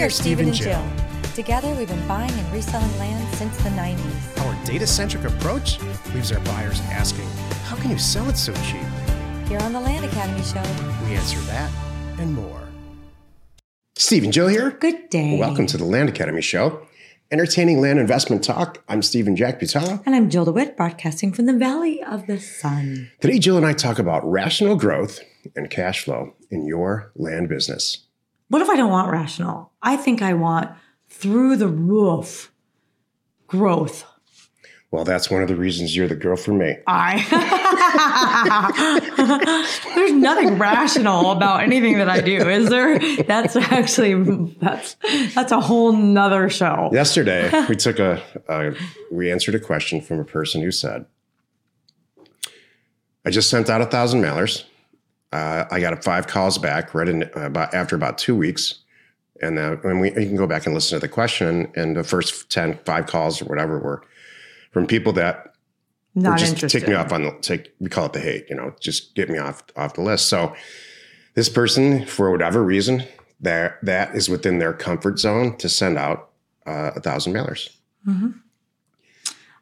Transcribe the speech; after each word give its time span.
We 0.00 0.06
are 0.06 0.08
Steve 0.08 0.40
and 0.40 0.54
Jill. 0.54 0.82
Together, 1.34 1.74
we've 1.74 1.86
been 1.86 2.08
buying 2.08 2.30
and 2.30 2.52
reselling 2.54 2.98
land 2.98 3.34
since 3.34 3.54
the 3.58 3.68
90s. 3.68 4.46
Our 4.46 4.64
data 4.64 4.86
centric 4.86 5.24
approach 5.24 5.78
leaves 6.14 6.32
our 6.32 6.40
buyers 6.40 6.80
asking, 6.84 7.26
How 7.64 7.76
can 7.76 7.90
you 7.90 7.98
sell 7.98 8.26
it 8.30 8.38
so 8.38 8.54
cheap? 8.54 8.80
Here 9.46 9.58
on 9.60 9.74
the 9.74 9.80
Land 9.80 10.06
Academy 10.06 10.42
Show. 10.42 10.62
We 11.04 11.16
answer 11.16 11.38
that 11.40 11.70
and 12.18 12.32
more. 12.32 12.66
Steve 13.94 14.24
and 14.24 14.32
Jill 14.32 14.48
here. 14.48 14.70
Good 14.70 15.10
day. 15.10 15.38
Welcome 15.38 15.66
to 15.66 15.76
the 15.76 15.84
Land 15.84 16.08
Academy 16.08 16.40
Show. 16.40 16.80
Entertaining 17.30 17.82
land 17.82 17.98
investment 17.98 18.42
talk. 18.42 18.82
I'm 18.88 19.02
Stephen 19.02 19.36
Jack 19.36 19.60
Butala. 19.60 20.02
And 20.06 20.14
I'm 20.14 20.30
Jill 20.30 20.46
DeWitt, 20.46 20.78
broadcasting 20.78 21.30
from 21.30 21.44
the 21.44 21.52
Valley 21.52 22.02
of 22.02 22.26
the 22.26 22.40
Sun. 22.40 23.10
Today, 23.20 23.38
Jill 23.38 23.58
and 23.58 23.66
I 23.66 23.74
talk 23.74 23.98
about 23.98 24.24
rational 24.24 24.76
growth 24.76 25.20
and 25.54 25.68
cash 25.68 26.04
flow 26.04 26.32
in 26.50 26.64
your 26.64 27.12
land 27.16 27.50
business. 27.50 28.06
What 28.50 28.60
if 28.62 28.68
I 28.68 28.74
don't 28.74 28.90
want 28.90 29.12
rational? 29.12 29.70
I 29.80 29.96
think 29.96 30.22
I 30.22 30.34
want 30.34 30.70
through 31.08 31.56
the 31.56 31.68
roof 31.68 32.52
growth. 33.46 34.04
Well, 34.90 35.04
that's 35.04 35.30
one 35.30 35.40
of 35.40 35.46
the 35.46 35.54
reasons 35.54 35.94
you're 35.94 36.08
the 36.08 36.16
girl 36.16 36.36
for 36.36 36.52
me. 36.52 36.76
I. 36.88 37.22
There's 39.94 40.12
nothing 40.12 40.58
rational 40.58 41.30
about 41.30 41.62
anything 41.62 41.98
that 41.98 42.08
I 42.08 42.20
do, 42.20 42.48
is 42.48 42.68
there? 42.68 42.98
That's 43.22 43.54
actually 43.54 44.14
that's 44.60 44.96
that's 45.32 45.52
a 45.52 45.60
whole 45.60 45.92
nother 45.92 46.50
show. 46.50 46.90
Yesterday, 46.92 47.52
we 47.68 47.76
took 47.76 48.00
a, 48.00 48.20
a 48.48 48.72
we 49.12 49.30
answered 49.30 49.54
a 49.54 49.60
question 49.60 50.00
from 50.00 50.18
a 50.18 50.24
person 50.24 50.60
who 50.60 50.72
said, 50.72 51.06
"I 53.24 53.30
just 53.30 53.48
sent 53.48 53.70
out 53.70 53.80
a 53.80 53.86
thousand 53.86 54.22
mailers. 54.22 54.64
Uh, 55.32 55.64
I 55.70 55.80
got 55.80 56.02
five 56.02 56.26
calls 56.26 56.58
back 56.58 56.94
right 56.94 57.08
in, 57.08 57.22
about 57.34 57.72
after 57.74 57.96
about 57.96 58.18
two 58.18 58.36
weeks." 58.36 58.76
And 59.42 59.56
then 59.56 59.78
when 59.82 60.00
we 60.00 60.08
you 60.08 60.26
can 60.26 60.36
go 60.36 60.46
back 60.46 60.66
and 60.66 60.74
listen 60.74 60.96
to 60.96 61.00
the 61.00 61.12
question, 61.12 61.72
and 61.74 61.96
the 61.96 62.04
first 62.04 62.50
10, 62.50 62.78
five 62.84 63.06
calls 63.06 63.40
or 63.40 63.46
whatever 63.46 63.78
were 63.78 64.02
from 64.70 64.86
people 64.86 65.12
that 65.14 65.54
Not 66.14 66.38
just 66.38 66.52
interested. 66.54 66.80
take 66.80 66.88
me 66.88 66.94
off 66.94 67.12
on 67.12 67.22
the 67.22 67.32
take 67.40 67.72
we 67.80 67.88
call 67.88 68.06
it 68.06 68.12
the 68.12 68.20
hate, 68.20 68.46
you 68.50 68.56
know, 68.56 68.74
just 68.80 69.14
get 69.14 69.28
me 69.30 69.38
off 69.38 69.62
off 69.76 69.94
the 69.94 70.02
list. 70.02 70.28
So 70.28 70.54
this 71.34 71.48
person, 71.48 72.04
for 72.06 72.30
whatever 72.30 72.62
reason, 72.62 73.04
that 73.40 73.78
that 73.82 74.14
is 74.14 74.28
within 74.28 74.58
their 74.58 74.72
comfort 74.72 75.18
zone 75.18 75.56
to 75.58 75.68
send 75.68 75.96
out 75.96 76.30
uh, 76.66 76.90
a 76.96 77.00
thousand 77.00 77.32
mailers. 77.32 77.70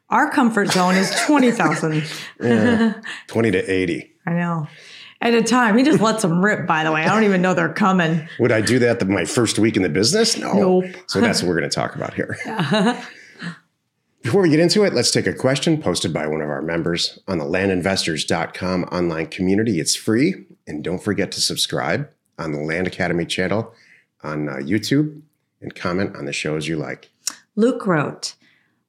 Our 0.09 0.31
comfort 0.31 0.71
zone 0.71 0.95
is 0.95 1.09
twenty 1.25 1.51
thousand. 1.51 2.03
Twenty 3.27 3.51
to 3.51 3.71
eighty. 3.71 4.11
I 4.25 4.33
know. 4.33 4.67
At 5.21 5.33
a 5.33 5.43
time, 5.43 5.77
he 5.77 5.83
just 5.83 5.99
lets 5.99 6.21
them 6.21 6.43
rip. 6.43 6.65
By 6.65 6.85
the 6.85 6.91
way, 6.93 7.03
I 7.03 7.13
don't 7.13 7.25
even 7.25 7.41
know 7.41 7.53
they're 7.53 7.73
coming. 7.73 8.27
Would 8.39 8.53
I 8.53 8.61
do 8.61 8.79
that 8.79 8.99
the, 8.99 9.05
my 9.05 9.25
first 9.25 9.59
week 9.59 9.75
in 9.75 9.83
the 9.83 9.89
business? 9.89 10.37
No. 10.37 10.53
Nope. 10.53 10.85
So 11.07 11.19
that's 11.19 11.41
what 11.41 11.49
we're 11.49 11.59
going 11.59 11.69
to 11.69 11.75
talk 11.75 11.95
about 11.95 12.13
here. 12.13 12.37
Before 14.21 14.41
we 14.41 14.49
get 14.49 14.59
into 14.59 14.83
it, 14.83 14.93
let's 14.93 15.11
take 15.11 15.27
a 15.27 15.33
question 15.33 15.81
posted 15.81 16.13
by 16.13 16.27
one 16.27 16.41
of 16.41 16.49
our 16.49 16.61
members 16.61 17.19
on 17.27 17.37
the 17.37 17.45
landinvestors.com 17.45 18.83
online 18.85 19.27
community. 19.27 19.79
It's 19.79 19.95
free. 19.95 20.45
And 20.67 20.83
don't 20.83 21.01
forget 21.03 21.31
to 21.33 21.41
subscribe 21.41 22.09
on 22.37 22.51
the 22.51 22.59
Land 22.59 22.87
Academy 22.87 23.25
channel 23.25 23.73
on 24.23 24.47
uh, 24.47 24.55
YouTube 24.55 25.21
and 25.61 25.75
comment 25.75 26.15
on 26.15 26.25
the 26.25 26.33
shows 26.33 26.67
you 26.67 26.77
like. 26.77 27.09
Luke 27.55 27.85
wrote, 27.85 28.35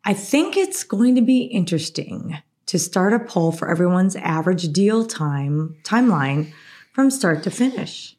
I 0.04 0.14
think 0.14 0.56
it's 0.56 0.84
going 0.84 1.14
to 1.16 1.22
be 1.22 1.42
interesting 1.42 2.38
to 2.70 2.78
start 2.78 3.12
a 3.12 3.18
poll 3.18 3.50
for 3.50 3.68
everyone's 3.68 4.14
average 4.14 4.72
deal 4.72 5.04
time 5.04 5.74
timeline 5.82 6.52
from 6.92 7.10
start 7.10 7.42
to 7.42 7.50
finish, 7.50 8.16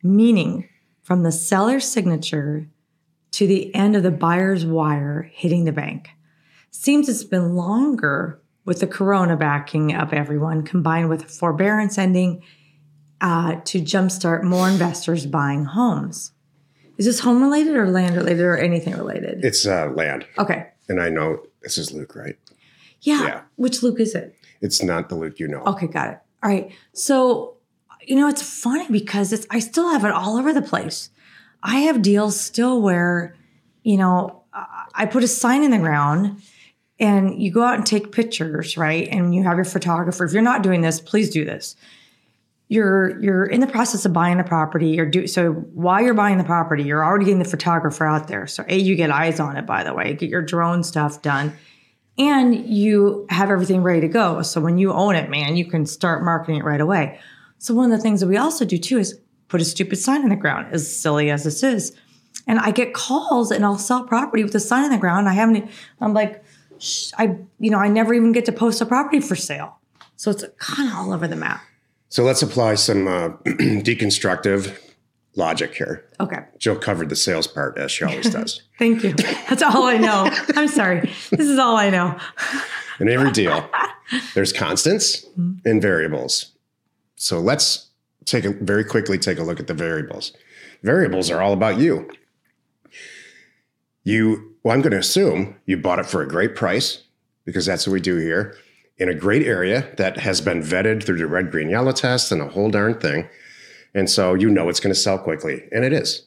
meaning 0.00 0.68
from 1.02 1.24
the 1.24 1.32
seller's 1.32 1.86
signature 1.86 2.68
to 3.32 3.48
the 3.48 3.74
end 3.74 3.96
of 3.96 4.04
the 4.04 4.12
buyer's 4.12 4.64
wire 4.64 5.28
hitting 5.34 5.64
the 5.64 5.72
bank. 5.72 6.10
Seems 6.70 7.08
it's 7.08 7.24
been 7.24 7.56
longer 7.56 8.40
with 8.64 8.78
the 8.78 8.86
corona 8.86 9.36
backing 9.36 9.92
up 9.92 10.12
everyone, 10.12 10.62
combined 10.62 11.08
with 11.08 11.28
forbearance 11.28 11.98
ending 11.98 12.44
uh, 13.20 13.56
to 13.64 13.80
jumpstart 13.80 14.44
more 14.44 14.68
investors 14.68 15.26
buying 15.26 15.64
homes. 15.64 16.30
Is 16.96 17.06
this 17.06 17.18
home 17.18 17.42
related 17.42 17.74
or 17.74 17.90
land 17.90 18.14
related 18.14 18.44
or 18.44 18.56
anything 18.56 18.96
related? 18.96 19.44
It's 19.44 19.66
uh, 19.66 19.90
land. 19.96 20.28
Okay. 20.38 20.68
And 20.88 21.02
I 21.02 21.08
know 21.08 21.40
this 21.60 21.76
is 21.76 21.90
Luke, 21.90 22.14
right? 22.14 22.36
Yeah. 23.00 23.22
Yeah. 23.22 23.40
Which 23.56 23.82
Luke 23.82 24.00
is 24.00 24.14
it? 24.14 24.34
It's 24.60 24.82
not 24.82 25.08
the 25.08 25.14
Luke 25.14 25.38
you 25.38 25.48
know. 25.48 25.62
Okay, 25.64 25.86
got 25.86 26.10
it. 26.10 26.18
All 26.42 26.50
right. 26.50 26.72
So, 26.92 27.56
you 28.02 28.16
know, 28.16 28.28
it's 28.28 28.42
funny 28.42 28.86
because 28.90 29.32
it's 29.32 29.46
I 29.50 29.58
still 29.58 29.90
have 29.90 30.04
it 30.04 30.12
all 30.12 30.36
over 30.36 30.52
the 30.52 30.62
place. 30.62 31.10
I 31.62 31.80
have 31.80 32.02
deals 32.02 32.40
still 32.40 32.80
where, 32.80 33.36
you 33.82 33.96
know, 33.96 34.42
I 34.52 34.86
I 34.94 35.06
put 35.06 35.22
a 35.22 35.28
sign 35.28 35.62
in 35.62 35.70
the 35.70 35.78
ground 35.78 36.42
and 36.98 37.40
you 37.40 37.50
go 37.50 37.62
out 37.62 37.76
and 37.76 37.86
take 37.86 38.12
pictures, 38.12 38.76
right? 38.76 39.08
And 39.08 39.34
you 39.34 39.42
have 39.44 39.56
your 39.56 39.64
photographer. 39.64 40.24
If 40.24 40.32
you're 40.32 40.42
not 40.42 40.62
doing 40.62 40.82
this, 40.82 41.00
please 41.00 41.30
do 41.30 41.44
this. 41.44 41.76
You're 42.68 43.20
you're 43.20 43.44
in 43.44 43.60
the 43.60 43.66
process 43.66 44.04
of 44.04 44.12
buying 44.12 44.38
the 44.38 44.44
property. 44.44 44.90
You're 44.90 45.06
do 45.06 45.26
so 45.26 45.52
while 45.52 46.00
you're 46.02 46.14
buying 46.14 46.38
the 46.38 46.44
property, 46.44 46.84
you're 46.84 47.04
already 47.04 47.24
getting 47.24 47.40
the 47.40 47.44
photographer 47.44 48.06
out 48.06 48.28
there. 48.28 48.46
So 48.46 48.64
a 48.68 48.76
you 48.76 48.94
get 48.94 49.10
eyes 49.10 49.40
on 49.40 49.56
it, 49.56 49.66
by 49.66 49.82
the 49.82 49.92
way, 49.92 50.14
get 50.14 50.30
your 50.30 50.42
drone 50.42 50.84
stuff 50.84 51.22
done 51.22 51.52
and 52.20 52.68
you 52.68 53.26
have 53.30 53.50
everything 53.50 53.82
ready 53.82 54.02
to 54.02 54.08
go. 54.08 54.42
So 54.42 54.60
when 54.60 54.76
you 54.76 54.92
own 54.92 55.16
it, 55.16 55.30
man, 55.30 55.56
you 55.56 55.64
can 55.64 55.86
start 55.86 56.22
marketing 56.22 56.56
it 56.56 56.64
right 56.64 56.80
away. 56.80 57.18
So 57.56 57.72
one 57.72 57.90
of 57.90 57.96
the 57.96 58.02
things 58.02 58.20
that 58.20 58.26
we 58.26 58.36
also 58.36 58.66
do 58.66 58.76
too 58.76 58.98
is 58.98 59.18
put 59.48 59.62
a 59.62 59.64
stupid 59.64 59.96
sign 59.96 60.22
in 60.22 60.28
the 60.28 60.36
ground, 60.36 60.68
as 60.70 60.94
silly 60.94 61.30
as 61.30 61.44
this 61.44 61.62
is. 61.62 61.96
And 62.46 62.58
I 62.58 62.72
get 62.72 62.92
calls 62.92 63.50
and 63.50 63.64
I'll 63.64 63.78
sell 63.78 64.04
property 64.04 64.44
with 64.44 64.54
a 64.54 64.60
sign 64.60 64.84
in 64.84 64.90
the 64.90 64.98
ground. 64.98 65.30
I 65.30 65.32
haven't, 65.32 65.70
I'm 65.98 66.12
like, 66.12 66.44
Shh, 66.78 67.12
I, 67.16 67.38
you 67.58 67.70
know, 67.70 67.78
I 67.78 67.88
never 67.88 68.12
even 68.12 68.32
get 68.32 68.44
to 68.46 68.52
post 68.52 68.82
a 68.82 68.86
property 68.86 69.20
for 69.20 69.36
sale. 69.36 69.78
So 70.16 70.30
it's 70.30 70.44
kind 70.58 70.90
of 70.90 70.94
all 70.96 71.12
over 71.14 71.26
the 71.26 71.36
map. 71.36 71.62
So 72.10 72.22
let's 72.22 72.42
apply 72.42 72.74
some 72.74 73.08
uh, 73.08 73.28
deconstructive 73.46 74.78
logic 75.40 75.74
here. 75.74 76.04
Okay. 76.20 76.38
Jill 76.58 76.76
covered 76.76 77.08
the 77.08 77.16
sales 77.16 77.48
part 77.48 77.76
as 77.78 77.90
she 77.90 78.04
always 78.04 78.30
does. 78.30 78.62
Thank 78.78 79.02
you. 79.02 79.14
That's 79.48 79.62
all 79.62 79.84
I 79.84 79.96
know. 79.96 80.28
I'm 80.54 80.68
sorry. 80.68 81.00
This 81.30 81.48
is 81.48 81.58
all 81.58 81.76
I 81.76 81.90
know. 81.90 82.16
In 83.00 83.08
every 83.08 83.32
deal, 83.32 83.68
there's 84.34 84.52
constants 84.52 85.24
mm-hmm. 85.24 85.54
and 85.64 85.82
variables. 85.82 86.52
So 87.16 87.40
let's 87.40 87.88
take 88.24 88.44
a 88.44 88.50
very 88.50 88.84
quickly 88.84 89.18
take 89.18 89.38
a 89.38 89.42
look 89.42 89.58
at 89.58 89.66
the 89.66 89.74
variables. 89.74 90.32
Variables 90.82 91.30
are 91.30 91.40
all 91.40 91.52
about 91.52 91.78
you. 91.78 92.08
You, 94.04 94.54
well, 94.62 94.74
I'm 94.74 94.82
going 94.82 94.92
to 94.92 94.98
assume 94.98 95.56
you 95.66 95.76
bought 95.76 95.98
it 95.98 96.06
for 96.06 96.22
a 96.22 96.28
great 96.28 96.54
price 96.54 97.02
because 97.44 97.66
that's 97.66 97.86
what 97.86 97.94
we 97.94 98.00
do 98.00 98.16
here 98.16 98.56
in 98.98 99.08
a 99.08 99.14
great 99.14 99.46
area 99.46 99.88
that 99.96 100.18
has 100.18 100.40
been 100.40 100.62
vetted 100.62 101.02
through 101.02 101.16
the 101.16 101.26
red, 101.26 101.50
green, 101.50 101.70
yellow 101.70 101.92
test 101.92 102.30
and 102.30 102.42
a 102.42 102.48
whole 102.48 102.70
darn 102.70 102.98
thing. 103.00 103.28
And 103.94 104.08
so 104.08 104.34
you 104.34 104.50
know 104.50 104.68
it's 104.68 104.80
going 104.80 104.94
to 104.94 104.98
sell 105.00 105.18
quickly, 105.18 105.64
and 105.72 105.84
it 105.84 105.92
is. 105.92 106.26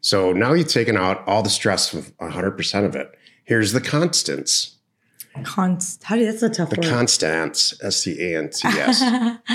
So 0.00 0.32
now 0.32 0.52
you've 0.52 0.68
taken 0.68 0.96
out 0.96 1.26
all 1.26 1.42
the 1.42 1.50
stress 1.50 1.92
of 1.92 2.16
100% 2.18 2.84
of 2.84 2.94
it. 2.96 3.12
Here's 3.44 3.72
the 3.72 3.80
constants. 3.80 4.76
Const, 5.44 6.02
how 6.04 6.14
do 6.16 6.22
you, 6.22 6.30
that's 6.30 6.42
a 6.42 6.48
tough 6.48 6.70
The 6.70 6.80
word. 6.80 6.88
constants, 6.90 7.78
S 7.82 8.02
T 8.04 8.16
A 8.32 8.38
N 8.38 8.50
T 8.50 8.66
S. 8.68 9.02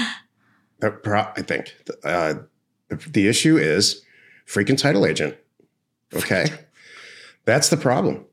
I 0.84 1.41
think 1.41 1.75
uh, 2.03 2.35
the, 2.90 2.96
the 2.96 3.28
issue 3.28 3.58
is 3.58 4.03
freaking 4.47 4.78
title 4.78 5.06
agent. 5.06 5.35
Okay. 6.13 6.47
That's 7.46 7.69
the 7.69 7.78
problem. 7.78 8.25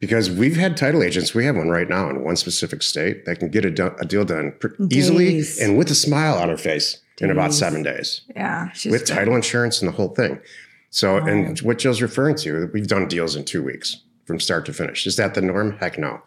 Because 0.00 0.30
we've 0.30 0.56
had 0.56 0.76
title 0.76 1.02
agents, 1.02 1.34
we 1.34 1.44
have 1.46 1.56
one 1.56 1.70
right 1.70 1.88
now 1.88 2.10
in 2.10 2.22
one 2.24 2.36
specific 2.36 2.82
state 2.82 3.24
that 3.24 3.38
can 3.38 3.48
get 3.48 3.64
a, 3.64 3.70
do- 3.70 3.94
a 3.98 4.04
deal 4.04 4.24
done 4.24 4.52
pr- 4.60 4.68
easily 4.90 5.42
and 5.60 5.78
with 5.78 5.90
a 5.90 5.94
smile 5.94 6.36
on 6.36 6.48
her 6.48 6.56
face 6.58 6.98
in 7.20 7.30
about 7.30 7.52
seven 7.54 7.82
days 7.82 8.22
yeah. 8.34 8.70
She's 8.72 8.92
with 8.92 9.06
title 9.06 9.34
insurance 9.36 9.80
and 9.80 9.88
the 9.88 9.96
whole 9.96 10.08
thing. 10.08 10.40
So, 10.90 11.16
and 11.16 11.58
what 11.60 11.78
Jill's 11.78 12.00
referring 12.00 12.36
to, 12.36 12.70
we've 12.72 12.86
done 12.86 13.08
deals 13.08 13.34
in 13.34 13.44
two 13.44 13.64
weeks 13.64 14.00
from 14.26 14.38
start 14.38 14.64
to 14.66 14.72
finish. 14.72 15.08
Is 15.08 15.16
that 15.16 15.34
the 15.34 15.40
norm? 15.40 15.76
Heck 15.78 15.98
no. 15.98 16.22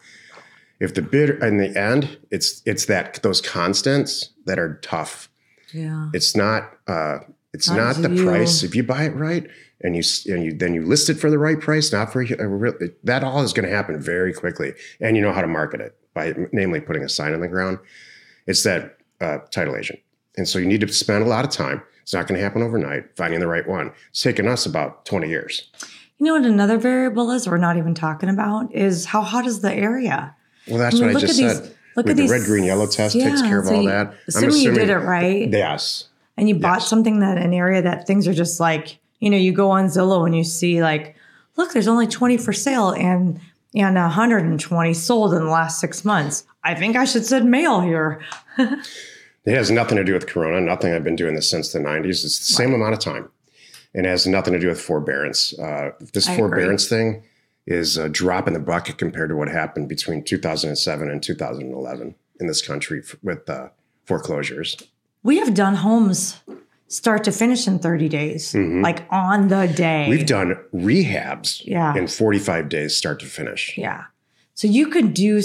If 0.81 0.93
the 0.93 1.01
bid 1.01 1.41
in 1.41 1.57
the 1.57 1.75
end, 1.77 2.17
it's 2.31 2.61
it's 2.65 2.85
that 2.85 3.23
those 3.23 3.39
constants 3.39 4.31
that 4.45 4.59
are 4.59 4.75
tough. 4.81 5.29
Yeah. 5.73 6.09
It's 6.13 6.35
not 6.35 6.73
uh, 6.87 7.19
it's 7.53 7.69
Not 7.69 7.97
not, 7.99 8.09
the 8.09 8.23
price. 8.23 8.61
If 8.61 8.75
you 8.75 8.83
buy 8.83 9.03
it 9.05 9.15
right 9.15 9.47
and 9.81 9.95
you 9.95 10.03
and 10.31 10.43
you 10.43 10.53
then 10.53 10.73
you 10.73 10.85
list 10.85 11.09
it 11.09 11.15
for 11.15 11.29
the 11.29 11.39
right 11.39 11.59
price, 11.59 11.91
not 11.91 12.11
for 12.11 12.21
a 12.21 12.47
real, 12.47 12.73
that 13.03 13.23
all 13.23 13.41
is 13.41 13.53
going 13.53 13.67
to 13.67 13.73
happen 13.73 13.99
very 13.99 14.33
quickly, 14.33 14.73
and 14.99 15.15
you 15.15 15.23
know 15.23 15.31
how 15.31 15.41
to 15.41 15.47
market 15.47 15.81
it 15.81 15.95
by 16.13 16.35
namely 16.51 16.81
putting 16.81 17.03
a 17.03 17.09
sign 17.09 17.33
on 17.33 17.39
the 17.39 17.47
ground. 17.47 17.79
It's 18.47 18.63
that 18.63 18.97
uh, 19.21 19.39
title 19.49 19.75
agent, 19.75 19.99
and 20.37 20.47
so 20.47 20.59
you 20.59 20.65
need 20.65 20.81
to 20.81 20.87
spend 20.87 21.23
a 21.23 21.27
lot 21.27 21.43
of 21.45 21.51
time. 21.51 21.81
It's 22.03 22.13
not 22.13 22.27
going 22.27 22.37
to 22.37 22.43
happen 22.43 22.61
overnight. 22.61 23.15
Finding 23.17 23.39
the 23.41 23.47
right 23.47 23.67
one. 23.67 23.91
It's 24.11 24.21
taken 24.21 24.47
us 24.47 24.65
about 24.65 25.05
twenty 25.05 25.27
years. 25.29 25.69
You 26.19 26.25
know 26.25 26.33
what 26.33 26.45
another 26.45 26.77
variable 26.77 27.29
is 27.31 27.47
we're 27.47 27.57
not 27.57 27.77
even 27.77 27.93
talking 27.93 28.29
about 28.29 28.73
is 28.73 29.05
how 29.05 29.21
hot 29.21 29.45
is 29.45 29.59
the 29.61 29.73
area? 29.73 30.35
Well, 30.67 30.77
that's 30.79 30.95
I 30.95 30.99
mean, 30.99 31.07
what 31.07 31.09
I 31.09 31.13
look 31.13 31.21
just 31.21 31.39
at 31.41 31.49
said. 31.55 31.63
these- 31.63 31.73
look 31.95 32.05
With 32.05 32.11
at 32.11 32.15
the 32.17 32.21
these- 32.23 32.31
red, 32.31 32.43
green, 32.43 32.63
yellow 32.63 32.85
test 32.87 33.13
takes 33.19 33.41
Yeah, 33.41 33.47
care 33.47 33.59
of 33.59 33.65
so 33.67 33.75
all 33.75 33.81
you- 33.83 33.89
that. 33.89 34.13
assuming 34.27 34.57
you 34.61 34.71
did 34.73 34.89
it 34.89 34.97
right. 34.97 35.49
Yes. 35.49 36.05
And 36.37 36.47
you 36.47 36.55
bought 36.55 36.79
Yes. 36.81 36.87
something 36.87 37.19
that 37.21 37.37
an 37.37 37.53
area 37.53 37.81
that 37.81 38.05
things 38.07 38.27
are 38.27 38.33
just 38.33 38.59
like 38.59 38.99
you 39.19 39.31
know, 39.31 39.37
you 39.37 39.51
go 39.51 39.71
on 39.71 39.87
Zillow 39.87 40.27
and 40.27 40.35
you 40.37 40.43
see 40.43 40.79
like, 40.83 41.15
look, 41.55 41.73
there's 41.73 41.87
only 41.87 42.05
20 42.05 42.37
for 42.37 42.53
sale 42.53 42.91
and 42.91 43.39
and 43.75 43.95
120 43.97 44.93
sold 44.93 45.33
in 45.33 45.43
the 45.43 45.49
last 45.49 45.79
six 45.79 46.05
months. 46.05 46.45
I 46.63 46.73
think 46.75 46.95
I 46.95 47.05
should 47.05 47.25
send 47.25 47.49
mail 47.51 47.81
here. 47.81 48.21
It 49.47 49.55
has 49.55 49.71
nothing 49.71 49.95
to 49.97 50.03
do 50.03 50.13
with 50.13 50.27
Corona. 50.27 50.59
Nothing. 50.59 50.93
I've 50.93 51.05
been 51.05 51.15
doing 51.15 51.33
this 51.35 51.49
since 51.49 51.71
the 51.71 51.79
90s. 51.79 52.25
It's 52.25 52.37
the 52.39 52.53
same 52.53 52.73
amount 52.73 52.93
of 52.93 52.99
time. 52.99 53.29
And 53.95 54.05
it 54.05 54.09
has 54.09 54.27
nothing 54.27 54.53
to 54.53 54.59
do 54.59 54.67
with 54.67 54.79
forbearance. 54.81 55.57
Uh, 55.57 55.91
this 56.13 56.27
I 56.27 56.33
agree. 56.33 56.41
forbearance 56.41 56.87
thing 56.89 57.23
is 57.65 57.95
a 57.95 58.09
drop 58.09 58.47
in 58.47 58.53
the 58.53 58.59
bucket 58.59 58.97
compared 58.97 59.29
to 59.29 59.35
what 59.37 59.47
happened 59.47 59.87
between 59.87 60.23
2007 60.23 61.09
and 61.09 61.23
2011 61.23 62.15
in 62.41 62.47
this 62.47 62.61
country 62.61 63.01
f- 63.03 63.15
with 63.23 63.49
uh, 63.49 63.69
foreclosures. 64.05 64.75
We 65.23 65.37
have 65.39 65.53
done 65.53 65.75
homes 65.75 66.41
start 66.89 67.23
to 67.25 67.31
finish 67.31 67.67
in 67.67 67.79
30 67.79 68.09
days, 68.09 68.53
like 68.55 69.05
on 69.11 69.47
the 69.47 69.67
day. 69.67 70.03
Mm-hmm. 70.03 70.09
We've 70.11 70.25
done 70.25 70.55
rehabs 70.73 71.65
Yeah. 71.65 71.95
in 71.95 72.07
45 72.07 72.69
days, 72.69 72.95
start 72.97 73.19
to 73.21 73.25
finish. 73.25 73.77
Yeah. 73.77 74.03
So 74.57 74.67
you 74.67 74.87
could 74.87 75.13
do 75.13 75.39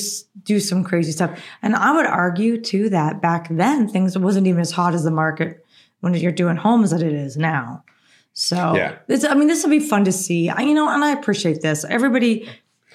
do 0.44 0.58
some 0.58 0.82
crazy 0.84 1.12
stuff, 1.12 1.38
and 1.60 1.76
I 1.76 1.94
would 1.94 2.06
argue 2.06 2.58
too 2.60 2.88
that 2.88 3.20
back 3.20 3.48
then 3.50 3.86
things 3.86 4.16
wasn't 4.16 4.46
even 4.46 4.60
as 4.62 4.70
hot 4.70 4.94
as 4.94 5.04
the 5.04 5.10
market 5.10 5.64
when 6.00 6.14
you're 6.14 6.32
doing 6.32 6.56
homes 6.56 6.90
that 6.92 7.02
it 7.02 7.12
is 7.12 7.36
now. 7.36 7.84
So 8.32 8.74
Yeah. 8.74 8.96
I 9.28 9.34
mean, 9.34 9.48
this 9.48 9.62
will 9.62 9.70
be 9.70 9.80
fun 9.80 10.04
to 10.06 10.12
see. 10.12 10.48
I, 10.48 10.62
you 10.62 10.72
know, 10.72 10.88
and 10.88 11.04
I 11.04 11.10
appreciate 11.12 11.60
this. 11.60 11.84
Everybody, 11.84 12.48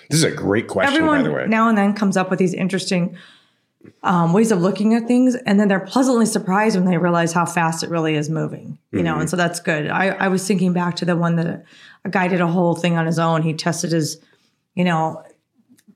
This 0.09 0.17
is 0.17 0.23
a 0.23 0.31
great 0.31 0.67
question, 0.67 0.95
everyone 0.95 1.19
by 1.19 1.23
the 1.29 1.31
way. 1.31 1.45
now 1.47 1.69
and 1.69 1.77
then 1.77 1.93
comes 1.93 2.17
up 2.17 2.31
with 2.31 2.39
these 2.39 2.55
interesting 2.55 3.15
um, 4.01 4.33
ways 4.33 4.51
of 4.51 4.59
looking 4.59 4.95
at 4.95 5.07
things, 5.07 5.35
and 5.35 5.59
then 5.59 5.67
they're 5.67 5.79
pleasantly 5.79 6.25
surprised 6.25 6.75
when 6.75 6.85
they 6.85 6.97
realize 6.97 7.31
how 7.31 7.45
fast 7.45 7.83
it 7.83 7.91
really 7.91 8.15
is 8.15 8.27
moving. 8.29 8.79
You 8.91 9.03
know, 9.03 9.11
Mm-hmm. 9.11 9.21
and 9.21 9.29
so 9.29 9.37
that's 9.37 9.59
good. 9.59 9.87
I, 9.87 10.07
I 10.09 10.27
was 10.29 10.45
thinking 10.47 10.73
back 10.73 10.95
to 10.95 11.05
the 11.05 11.15
one 11.15 11.35
that 11.35 11.63
a 12.03 12.09
guy 12.09 12.27
did 12.27 12.41
a 12.41 12.47
whole 12.47 12.73
thing 12.75 12.97
on 12.97 13.05
his 13.05 13.19
own. 13.19 13.43
He 13.43 13.53
tested 13.53 13.91
his, 13.91 14.19
you 14.73 14.83
know, 14.83 15.23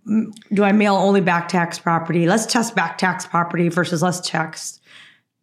do 0.05 0.63
I 0.63 0.71
mail 0.71 0.95
only 0.95 1.21
back 1.21 1.47
tax 1.47 1.79
property? 1.79 2.27
Let's 2.27 2.45
test 2.45 2.75
back 2.75 2.97
tax 2.97 3.25
property 3.25 3.69
versus 3.69 4.01
let's 4.01 4.19
test, 4.21 4.81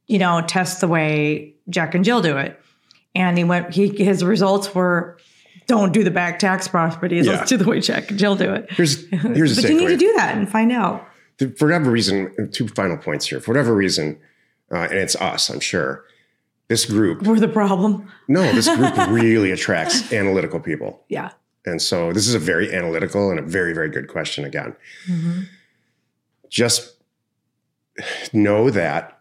you 0.07 0.19
know, 0.19 0.41
test 0.47 0.81
the 0.81 0.89
way 0.89 1.55
Jack 1.69 1.95
and 1.95 2.05
Jill 2.05 2.21
do 2.23 2.37
it. 2.37 2.61
And 3.15 3.39
he 3.39 3.45
went. 3.45 3.73
He 3.75 3.89
his 3.89 4.25
results 4.25 4.75
were. 4.75 5.19
Don't 5.67 5.93
do 5.93 6.03
the 6.03 6.11
back 6.11 6.39
tax 6.39 6.67
properties. 6.67 7.27
Yeah. 7.27 7.33
Let's 7.37 7.51
do 7.51 7.59
the 7.59 7.69
way 7.69 7.81
Jack 7.81 8.09
and 8.11 8.19
Jill 8.19 8.37
do 8.37 8.53
it. 8.55 8.71
Here's 8.71 9.07
here's 9.09 9.61
But 9.61 9.71
you 9.71 9.79
need 9.79 9.89
to 9.89 9.97
do 9.97 10.13
that 10.17 10.37
and 10.37 10.49
find 10.49 10.73
out. 10.73 11.07
For 11.39 11.67
whatever 11.67 11.91
reason, 11.91 12.51
two 12.53 12.69
final 12.69 12.97
points 12.97 13.27
here. 13.27 13.39
For 13.39 13.51
whatever 13.53 13.75
reason, 13.75 14.19
uh, 14.73 14.89
and 14.91 14.95
it's 14.95 15.15
us, 15.17 15.51
I'm 15.51 15.61
sure. 15.61 16.05
This 16.69 16.85
group, 16.85 17.23
We're 17.23 17.41
the 17.41 17.49
problem. 17.49 18.11
no, 18.29 18.43
this 18.53 18.69
group 18.69 18.95
really 19.09 19.53
attracts 19.53 20.13
analytical 20.13 20.61
people. 20.61 21.03
Yeah. 21.09 21.31
And 21.69 21.83
so 21.83 22.13
this 22.13 22.27
is 22.27 22.35
a 22.35 22.39
very 22.39 22.75
analytical 22.75 23.31
and 23.31 23.39
a 23.39 23.43
very, 23.43 23.73
very 23.75 23.91
good 23.91 24.09
question 24.09 24.45
again. 24.45 24.75
Just 26.49 26.97
know 28.33 28.71
that 28.71 29.21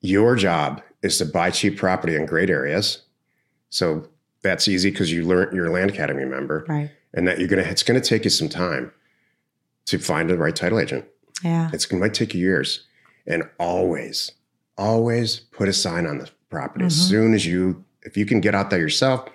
your 0.00 0.36
job 0.36 0.82
is 1.02 1.18
to 1.18 1.24
buy 1.24 1.50
cheap 1.50 1.76
property 1.76 2.14
in 2.14 2.26
great 2.26 2.50
areas. 2.50 3.02
So 3.70 4.08
that's 4.42 4.68
easy 4.68 4.90
because 4.90 5.10
you 5.12 5.24
learn 5.24 5.54
you're 5.54 5.66
a 5.66 5.72
land 5.72 5.90
academy 5.90 6.24
member 6.24 6.64
Right. 6.68 6.90
and 7.14 7.26
that 7.26 7.38
you're 7.38 7.48
gonna 7.48 7.62
it's 7.62 7.82
gonna 7.82 8.00
take 8.00 8.24
you 8.24 8.30
some 8.30 8.48
time 8.48 8.92
to 9.86 9.98
find 9.98 10.30
the 10.30 10.36
right 10.38 10.54
title 10.54 10.78
agent. 10.78 11.04
Yeah. 11.42 11.70
It's, 11.72 11.86
it 11.86 11.96
might 11.96 12.14
take 12.14 12.34
you 12.34 12.40
years. 12.40 12.84
And 13.26 13.42
always, 13.58 14.32
always 14.76 15.36
put 15.52 15.68
a 15.68 15.72
sign 15.72 16.06
on 16.06 16.18
the 16.18 16.30
property 16.50 16.84
as 16.84 16.94
Mhm. 16.96 17.08
soon 17.08 17.34
as 17.34 17.44
you, 17.46 17.84
if 18.02 18.16
you 18.16 18.24
can 18.26 18.40
get 18.40 18.54
out 18.54 18.70
there 18.70 18.78
yourself, 18.78 19.28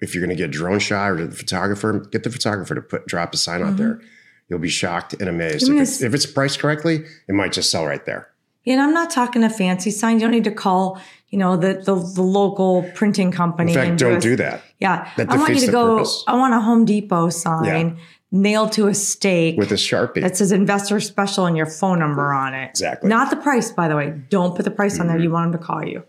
if 0.00 0.14
you're 0.14 0.24
going 0.24 0.36
to 0.36 0.40
get 0.42 0.48
a 0.50 0.52
drone 0.52 0.78
shot 0.78 1.10
or 1.12 1.26
the 1.26 1.34
photographer, 1.36 2.00
get 2.10 2.22
the 2.22 2.30
photographer 2.30 2.74
to 2.74 2.80
put 2.82 3.06
drop 3.06 3.34
a 3.34 3.36
sign 3.36 3.62
out 3.62 3.74
Mhm. 3.74 3.76
there. 3.78 4.00
You'll 4.48 4.58
be 4.58 4.68
shocked 4.68 5.14
and 5.20 5.28
amazed. 5.28 5.68
If 5.68 5.80
it's, 5.80 6.02
if 6.02 6.14
it's 6.14 6.26
priced 6.26 6.58
correctly, 6.58 7.04
it 7.28 7.34
might 7.34 7.52
just 7.52 7.70
sell 7.70 7.86
right 7.86 8.04
there. 8.04 8.28
And 8.66 8.80
I'm 8.80 8.92
not 8.92 9.10
talking 9.10 9.42
a 9.44 9.50
fancy 9.50 9.90
sign. 9.90 10.16
You 10.16 10.22
don't 10.22 10.32
need 10.32 10.44
to 10.44 10.50
call, 10.50 11.00
you 11.30 11.38
know, 11.38 11.56
the 11.56 11.74
the, 11.74 11.94
the 11.94 12.22
local 12.22 12.82
printing 12.94 13.30
company. 13.30 13.72
In 13.72 13.78
fact, 13.78 13.98
don't 13.98 14.20
do 14.20 14.36
that 14.36 14.62
Yeah. 14.80 15.08
That 15.16 15.30
I 15.30 15.36
want 15.36 15.54
you 15.54 15.60
to 15.66 15.72
go. 15.72 15.96
purpose. 15.98 16.24
I 16.26 16.34
want 16.36 16.52
a 16.54 16.60
Home 16.60 16.84
Depot 16.84 17.30
sign 17.30 17.98
nailed 18.32 18.70
to 18.72 18.86
a 18.88 18.94
stake 18.94 19.56
with 19.56 19.72
a 19.72 19.76
Sharpie. 19.76 20.20
that 20.20 20.36
says 20.36 20.52
investor 20.52 21.00
special 21.00 21.46
and 21.46 21.56
your 21.56 21.66
phone 21.66 21.98
number 21.98 22.32
on 22.32 22.54
it. 22.54 22.70
Exactly. 22.70 23.08
Not 23.08 23.30
the 23.30 23.36
price, 23.36 23.70
by 23.72 23.88
the 23.88 23.96
way. 23.96 24.14
Don't 24.30 24.54
put 24.54 24.64
the 24.64 24.70
price 24.70 25.00
on 25.00 25.06
there. 25.06 25.16
Mm-hmm. 25.16 25.22
You 25.24 25.30
want 25.30 25.52
them 25.52 25.60
to 25.60 25.66
call 25.66 25.84
you. 25.84 26.02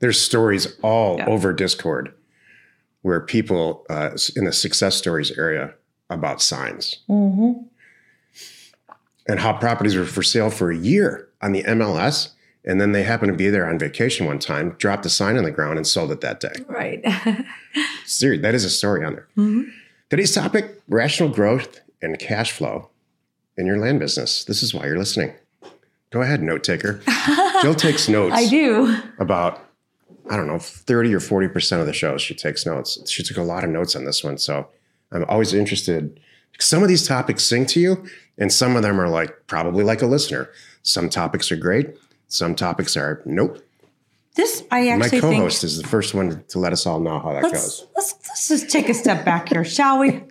There's 0.00 0.20
stories 0.20 0.76
all 0.82 1.16
Yeah. 1.18 1.26
over 1.26 1.52
Discord 1.52 2.12
where 3.02 3.20
people 3.20 3.84
uh, 3.90 4.10
in 4.36 4.44
the 4.44 4.52
success 4.52 4.96
stories 4.96 5.30
area 5.32 5.74
about 6.10 6.40
signs. 6.42 6.98
Mm-hmm. 7.08 7.64
and 9.28 9.38
how 9.40 9.52
properties 9.52 9.94
were 9.96 10.04
for 10.04 10.22
sale 10.22 10.50
for 10.50 10.70
a 10.72 10.76
year 10.76 11.28
on 11.40 11.52
the 11.52 11.62
MLS. 11.64 12.30
And 12.64 12.80
then 12.80 12.92
they 12.92 13.02
happened 13.02 13.32
to 13.32 13.36
be 13.36 13.50
there 13.50 13.68
on 13.68 13.78
vacation 13.78 14.26
one 14.26 14.38
time, 14.38 14.70
dropped 14.78 15.04
a 15.06 15.08
sign 15.08 15.36
on 15.36 15.42
the 15.44 15.50
ground 15.50 15.78
and 15.78 15.86
sold 15.86 16.12
it 16.12 16.20
that 16.20 16.38
day. 16.40 16.52
Right. 16.68 17.04
Serious, 18.04 18.42
that 18.42 18.54
is 18.54 18.64
a 18.64 18.70
story 18.70 19.04
on 19.04 19.14
there. 19.14 19.26
Mhm. 19.36 19.70
Today's 20.10 20.32
topic 20.34 20.80
rational 20.88 21.28
growth 21.28 21.80
and 22.02 22.18
cash 22.18 22.52
flow 22.52 22.90
in 23.56 23.66
your 23.66 23.78
land 23.78 23.98
business. 24.00 24.44
This 24.44 24.62
is 24.62 24.72
why 24.74 24.86
you're 24.86 24.98
listening. 24.98 25.32
Go 26.10 26.20
ahead, 26.22 26.42
note 26.42 26.62
taker. 26.62 27.00
Jill 27.62 27.74
takes 27.74 28.08
notes 28.08 28.34
I 28.36 28.46
do. 28.48 28.96
about, 29.18 29.60
I 30.30 30.36
don't 30.36 30.46
know, 30.46 30.58
30 30.58 31.14
or 31.14 31.18
40% 31.20 31.80
of 31.80 31.86
the 31.86 31.92
shows. 31.92 32.22
She 32.22 32.34
takes 32.34 32.64
notes. 32.64 33.10
She 33.10 33.22
took 33.22 33.36
a 33.36 33.42
lot 33.42 33.64
of 33.64 33.70
notes 33.70 33.96
on 33.96 34.04
this 34.04 34.22
one. 34.22 34.38
So 34.38 34.68
I'm 35.10 35.24
always 35.28 35.52
interested. 35.52 36.18
Some 36.58 36.82
of 36.82 36.88
these 36.88 37.06
topics 37.06 37.44
sing 37.44 37.66
to 37.66 37.80
you, 37.80 38.06
and 38.38 38.52
some 38.52 38.76
of 38.76 38.82
them 38.82 39.00
are 39.00 39.08
like 39.08 39.46
probably 39.46 39.84
like 39.84 40.02
a 40.02 40.06
listener. 40.06 40.48
Some 40.82 41.08
topics 41.08 41.50
are 41.50 41.56
great. 41.56 41.96
Some 42.28 42.54
topics 42.54 42.96
are 42.96 43.20
nope. 43.26 43.58
This 44.34 44.62
I 44.70 44.84
My 44.84 44.88
actually 45.04 45.20
think. 45.20 45.22
co-host 45.34 45.64
is 45.64 45.80
the 45.80 45.86
first 45.86 46.14
one 46.14 46.42
to 46.48 46.58
let 46.58 46.72
us 46.72 46.86
all 46.86 47.00
know 47.00 47.18
how 47.18 47.32
that 47.32 47.42
Let's, 47.42 47.80
goes. 47.80 47.86
let's 47.96 48.14
let's 48.28 48.48
just 48.48 48.70
take 48.70 48.88
a 48.88 48.94
step 48.94 49.24
back 49.24 49.48
here, 49.50 49.64
shall 49.64 49.98
we? 49.98 50.22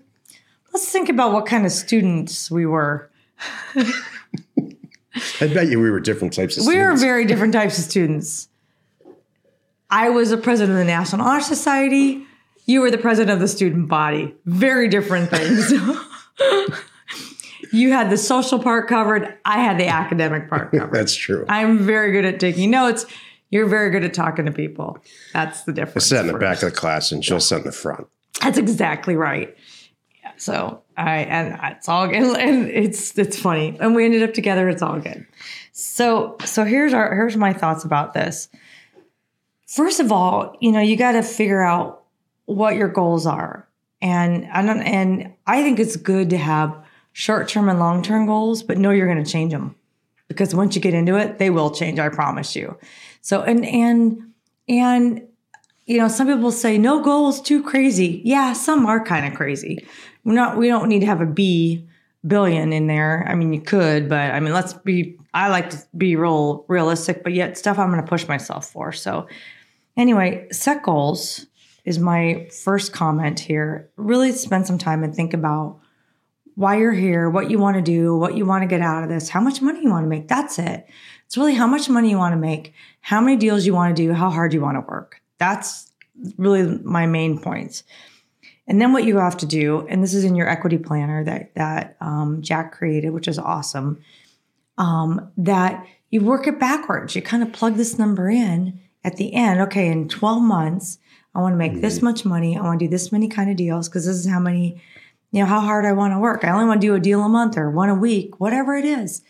Let's 0.73 0.89
think 0.89 1.09
about 1.09 1.33
what 1.33 1.45
kind 1.45 1.65
of 1.65 1.71
students 1.71 2.49
we 2.49 2.65
were. 2.65 3.11
I 3.75 5.47
bet 5.47 5.67
you 5.67 5.79
we 5.79 5.91
were 5.91 5.99
different 5.99 6.33
types 6.33 6.57
of 6.57 6.65
We 6.65 6.77
were 6.77 6.95
very 6.95 7.25
different 7.25 7.53
types 7.53 7.77
of 7.77 7.83
students. 7.83 8.47
I 9.91 10.09
was 10.09 10.31
a 10.31 10.37
president 10.37 10.79
of 10.79 10.85
the 10.85 10.91
National 10.91 11.27
Honor 11.27 11.41
Society. 11.41 12.25
You 12.65 12.79
were 12.79 12.89
the 12.89 12.97
president 12.97 13.33
of 13.33 13.41
the 13.41 13.47
student 13.47 13.89
body. 13.89 14.33
Very 14.45 14.87
different 14.87 15.29
things. 15.29 15.71
you 17.73 17.91
had 17.91 18.09
the 18.09 18.17
social 18.17 18.57
part 18.57 18.87
covered. 18.87 19.37
I 19.43 19.59
had 19.59 19.77
the 19.77 19.87
academic 19.87 20.49
part 20.49 20.71
covered. 20.71 20.93
That's 20.93 21.13
true. 21.13 21.45
I'm 21.49 21.79
very 21.79 22.13
good 22.13 22.23
at 22.23 22.39
taking 22.39 22.71
notes. 22.71 23.05
You're 23.49 23.67
very 23.67 23.89
good 23.89 24.05
at 24.05 24.13
talking 24.13 24.45
to 24.45 24.51
people. 24.51 24.97
That's 25.33 25.63
the 25.63 25.73
difference. 25.73 26.09
I 26.11 26.15
sat 26.15 26.25
in 26.25 26.31
the 26.31 26.39
back 26.39 26.63
of 26.63 26.71
the 26.71 26.75
class 26.75 27.11
and 27.11 27.21
Jill 27.21 27.41
sit 27.41 27.59
in 27.59 27.63
the 27.63 27.73
front. 27.73 28.07
That's 28.41 28.57
exactly 28.57 29.17
right. 29.17 29.57
Yeah, 30.23 30.31
so 30.37 30.81
I 30.95 31.17
and 31.17 31.59
it's 31.75 31.89
all 31.89 32.07
good, 32.07 32.15
and 32.39 32.69
it's 32.69 33.17
it's 33.19 33.37
funny, 33.37 33.75
and 33.81 33.93
we 33.93 34.05
ended 34.05 34.23
up 34.23 34.33
together. 34.33 34.69
It's 34.69 34.81
all 34.81 34.99
good. 34.99 35.27
So 35.73 36.37
so 36.45 36.63
here's 36.63 36.93
our 36.93 37.13
here's 37.13 37.35
my 37.35 37.51
thoughts 37.51 37.83
about 37.83 38.13
this. 38.13 38.47
First 39.71 40.01
of 40.01 40.11
all, 40.11 40.57
you 40.59 40.69
know 40.69 40.81
you 40.81 40.97
got 40.97 41.13
to 41.13 41.23
figure 41.23 41.61
out 41.61 42.03
what 42.45 42.75
your 42.75 42.89
goals 42.89 43.25
are, 43.25 43.65
and 44.01 44.45
I 44.51 44.65
don't, 44.65 44.81
and 44.81 45.33
I 45.47 45.63
think 45.63 45.79
it's 45.79 45.95
good 45.95 46.29
to 46.31 46.37
have 46.37 46.77
short 47.13 47.47
term 47.47 47.69
and 47.69 47.79
long 47.79 48.03
term 48.03 48.25
goals, 48.25 48.63
but 48.63 48.77
know 48.77 48.91
you're 48.91 49.07
going 49.07 49.23
to 49.23 49.31
change 49.31 49.53
them 49.53 49.75
because 50.27 50.53
once 50.53 50.75
you 50.75 50.81
get 50.81 50.93
into 50.93 51.15
it, 51.15 51.39
they 51.39 51.49
will 51.49 51.71
change. 51.71 51.99
I 51.99 52.09
promise 52.09 52.53
you. 52.53 52.77
So 53.21 53.43
and 53.43 53.65
and 53.65 54.33
and 54.67 55.25
you 55.85 55.99
know, 55.99 56.09
some 56.09 56.27
people 56.27 56.51
say 56.51 56.77
no 56.77 57.01
goals 57.01 57.41
too 57.41 57.63
crazy. 57.63 58.21
Yeah, 58.25 58.51
some 58.51 58.85
are 58.85 59.01
kind 59.01 59.25
of 59.25 59.35
crazy. 59.35 59.87
We're 60.25 60.33
not 60.33 60.57
we 60.57 60.67
don't 60.67 60.89
need 60.89 60.99
to 60.99 61.05
have 61.05 61.21
a 61.21 61.25
B 61.25 61.87
billion 62.27 62.73
in 62.73 62.87
there. 62.87 63.25
I 63.25 63.35
mean, 63.35 63.53
you 63.53 63.61
could, 63.61 64.09
but 64.09 64.31
I 64.31 64.41
mean, 64.41 64.53
let's 64.53 64.73
be 64.73 65.17
I 65.33 65.47
like 65.47 65.69
to 65.69 65.81
be 65.95 66.17
real 66.17 66.65
realistic, 66.67 67.23
but 67.23 67.31
yet 67.31 67.57
stuff 67.57 67.79
I'm 67.79 67.89
going 67.89 68.03
to 68.03 68.09
push 68.09 68.27
myself 68.27 68.69
for. 68.69 68.91
So 68.91 69.27
anyway, 69.97 70.47
set 70.51 70.83
goals 70.83 71.45
is 71.85 71.99
my 71.99 72.47
first 72.63 72.93
comment 72.93 73.39
here. 73.39 73.89
Really 73.95 74.31
spend 74.31 74.67
some 74.67 74.77
time 74.77 75.03
and 75.03 75.15
think 75.15 75.33
about 75.33 75.79
why 76.55 76.77
you're 76.77 76.93
here, 76.93 77.29
what 77.29 77.49
you 77.49 77.57
want 77.57 77.77
to 77.77 77.81
do, 77.81 78.15
what 78.15 78.35
you 78.35 78.45
want 78.45 78.61
to 78.61 78.67
get 78.67 78.81
out 78.81 79.03
of 79.03 79.09
this, 79.09 79.29
how 79.29 79.41
much 79.41 79.61
money 79.61 79.81
you 79.81 79.89
want 79.89 80.03
to 80.03 80.09
make. 80.09 80.27
That's 80.27 80.59
it. 80.59 80.85
It's 81.25 81.37
really 81.37 81.55
how 81.55 81.65
much 81.65 81.89
money 81.89 82.09
you 82.09 82.17
want 82.17 82.33
to 82.33 82.37
make, 82.37 82.73
how 82.99 83.21
many 83.21 83.37
deals 83.37 83.65
you 83.65 83.73
want 83.73 83.95
to 83.95 84.03
do, 84.03 84.13
how 84.13 84.29
hard 84.29 84.53
you 84.53 84.61
want 84.61 84.75
to 84.75 84.81
work. 84.81 85.21
That's 85.37 85.91
really 86.37 86.79
my 86.83 87.07
main 87.07 87.39
points. 87.39 87.83
And 88.67 88.81
then 88.81 88.93
what 88.93 89.05
you 89.05 89.17
have 89.17 89.37
to 89.37 89.45
do, 89.45 89.87
and 89.87 90.03
this 90.03 90.13
is 90.13 90.23
in 90.23 90.35
your 90.35 90.47
equity 90.47 90.77
planner 90.77 91.23
that 91.23 91.55
that 91.55 91.97
um, 91.99 92.41
Jack 92.41 92.73
created, 92.73 93.09
which 93.11 93.27
is 93.27 93.39
awesome. 93.39 94.01
Um, 94.77 95.31
that 95.37 95.85
you 96.09 96.21
work 96.21 96.47
it 96.47 96.59
backwards. 96.59 97.15
You 97.15 97.21
kind 97.21 97.43
of 97.43 97.53
plug 97.53 97.75
this 97.75 97.97
number 97.97 98.29
in 98.29 98.80
at 99.03 99.17
the 99.17 99.33
end. 99.33 99.61
Okay, 99.61 99.87
in 99.87 100.07
12 100.07 100.41
months, 100.41 100.99
I 101.33 101.41
want 101.41 101.53
to 101.53 101.57
make 101.57 101.81
this 101.81 101.97
mm-hmm. 101.97 102.05
much 102.05 102.25
money. 102.25 102.57
I 102.57 102.61
want 102.61 102.79
to 102.79 102.85
do 102.85 102.89
this 102.89 103.11
many 103.11 103.27
kind 103.27 103.49
of 103.49 103.55
deals 103.55 103.87
because 103.87 104.05
this 104.05 104.17
is 104.17 104.27
how 104.27 104.39
many, 104.39 104.81
you 105.31 105.41
know, 105.41 105.45
how 105.45 105.61
hard 105.61 105.85
I 105.85 105.93
want 105.93 106.13
to 106.13 106.19
work. 106.19 106.43
I 106.43 106.51
only 106.51 106.65
want 106.65 106.81
to 106.81 106.87
do 106.87 106.95
a 106.95 106.99
deal 106.99 107.21
a 107.23 107.29
month 107.29 107.57
or 107.57 107.71
one 107.71 107.89
a 107.89 107.95
week, 107.95 108.39
whatever 108.39 108.75
it 108.75 108.85
is. 108.85 109.21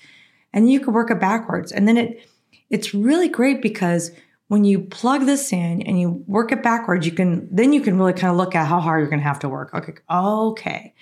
And 0.54 0.70
you 0.70 0.80
can 0.80 0.94
work 0.94 1.12
it 1.12 1.20
backwards. 1.20 1.72
And 1.72 1.88
then 1.88 1.98
it 1.98 2.28
it's 2.70 2.94
really 2.94 3.28
great 3.28 3.62
because 3.62 4.12
when 4.48 4.64
you 4.64 4.80
plug 4.80 5.26
this 5.26 5.54
in 5.54 5.82
and 5.84 6.00
you 6.00 6.24
work 6.26 6.52
it 6.52 6.64
backwards, 6.64 7.06
you 7.06 7.12
can 7.12 7.48
then 7.54 7.74
you 7.74 7.82
can 7.82 7.98
really 7.98 8.14
kind 8.14 8.32
of 8.32 8.38
look 8.38 8.56
at 8.56 8.68
how 8.68 8.80
hard 8.80 9.02
you're 9.02 9.10
going 9.10 9.20
to 9.20 9.28
have 9.28 9.40
to 9.40 9.50
work. 9.50 9.74
Okay, 9.74 9.94
okay. 10.10 10.94